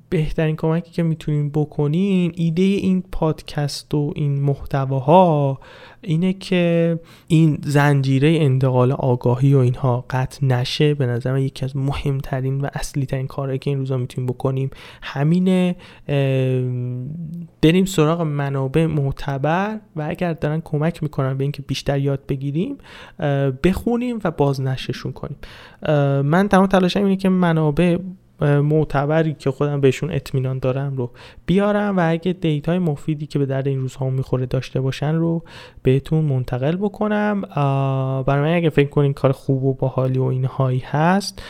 بهترین 0.10 0.56
کمکی 0.56 0.92
که 0.92 1.04
می‌تونین 1.04 1.50
بکنین 1.50 2.32
ایده 2.36 2.62
این 2.62 3.04
پادکست 3.12 3.94
و 3.94 4.14
این 4.16 4.42
محتواها 4.42 5.60
اینه 6.02 6.34
که 6.34 7.00
این 7.28 7.58
زنجیره 7.64 8.38
انتقال 8.42 8.92
آگاهی 8.92 9.54
و 9.54 9.58
اینها 9.58 10.06
قطع 10.10 10.46
نشه. 10.46 10.94
به 10.94 11.06
نظر 11.06 11.38
یکی 11.38 11.66
از 11.66 11.78
مهمترین 11.78 12.62
و 12.62 12.68
اصلی 12.74 13.06
ترین 13.06 13.28
کارهایی 13.28 13.60
که 13.60 13.70
این 13.70 13.80
روزا 13.80 13.98
می‌تونیم 13.98 14.28
بکنیم 14.28 14.70
همینه 15.02 15.76
بریم 17.62 17.86
سراغ 17.86 18.22
منابع 18.22 18.86
معتبر 18.86 19.80
و 19.96 20.06
اگر 20.10 20.34
دارن 20.34 20.62
کمک 20.66 21.04
می‌کنن 21.04 21.38
به 21.38 21.44
اینکه 21.44 21.62
بیشتر 21.62 22.00
یاد 22.00 22.20
بگیریم 22.28 22.78
بخونیم 23.64 24.20
و 24.24 24.32
بازنشرشون 24.32 25.12
کنیم. 25.12 25.38
من 26.22 26.48
تمام 26.48 26.68
تلاشم 26.68 27.04
اینه 27.04 27.16
که 27.16 27.30
منابع 27.30 27.98
معتبری 28.44 29.34
که 29.34 29.52
خودم 29.52 29.82
بهشون 29.82 30.12
اطمینان 30.12 30.60
دارم 30.60 30.98
رو 30.98 31.12
بیارم 31.46 31.98
و 31.98 32.10
اگه 32.12 32.34
دیتای 32.34 32.80
مفیدی 32.80 33.26
که 33.26 33.40
به 33.40 33.46
درد 33.46 33.68
این 33.68 33.80
روزها 33.80 34.10
می‌خوره 34.10 34.46
داشته 34.46 34.82
باشن 34.82 35.16
رو 35.16 35.44
بهتون 35.84 36.26
منتقل 36.26 36.76
بکنم. 36.76 37.42
برای 38.28 38.54
اگه 38.54 38.70
فکر 38.70 38.90
کنین 38.90 39.14
کار 39.14 39.32
خوب 39.32 39.64
و 39.64 39.74
باحالی 39.74 40.20
و 40.20 40.24
اینهایی 40.24 40.84
هست 40.86 41.44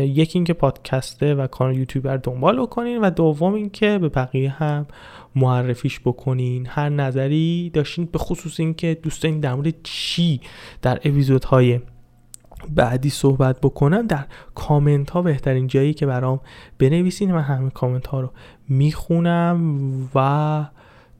یکی 0.00 0.38
اینکه 0.38 0.52
پادکسته 0.52 1.34
و 1.34 1.46
کانال 1.46 1.76
یوتیوبر 1.76 2.16
دنبال 2.16 2.62
بکنین 2.62 3.00
و 3.00 3.10
دوم 3.10 3.54
اینکه 3.54 3.98
به 3.98 4.08
بقیه 4.08 4.50
هم 4.50 4.86
معرفیش 5.36 6.00
بکنین. 6.00 6.66
هر 6.70 6.88
نظری 6.88 7.70
داشتین 7.74 8.08
به 8.12 8.18
خصوص 8.18 8.60
اینکه 8.60 8.98
دوستان 9.02 9.40
در 9.40 9.54
مورد 9.54 9.74
چی 9.82 10.40
در 10.82 10.96
اپیزودهای 10.96 11.80
بعدی 12.68 13.10
صحبت 13.10 13.60
بکنم 13.60 14.06
در 14.06 14.24
کامنت 14.54 15.10
ها 15.10 15.22
بهترین 15.22 15.66
جایی 15.66 15.94
که 15.94 16.06
برام 16.06 16.40
بنویسین 16.78 17.32
من 17.32 17.42
همه 17.42 17.70
کامنت 17.70 18.06
ها 18.06 18.20
رو 18.20 18.30
می‌خونم 18.68 20.08
و 20.14 20.66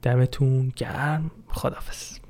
دمتون 0.01 0.71
گرم. 0.75 1.31
خدافز 1.47 2.22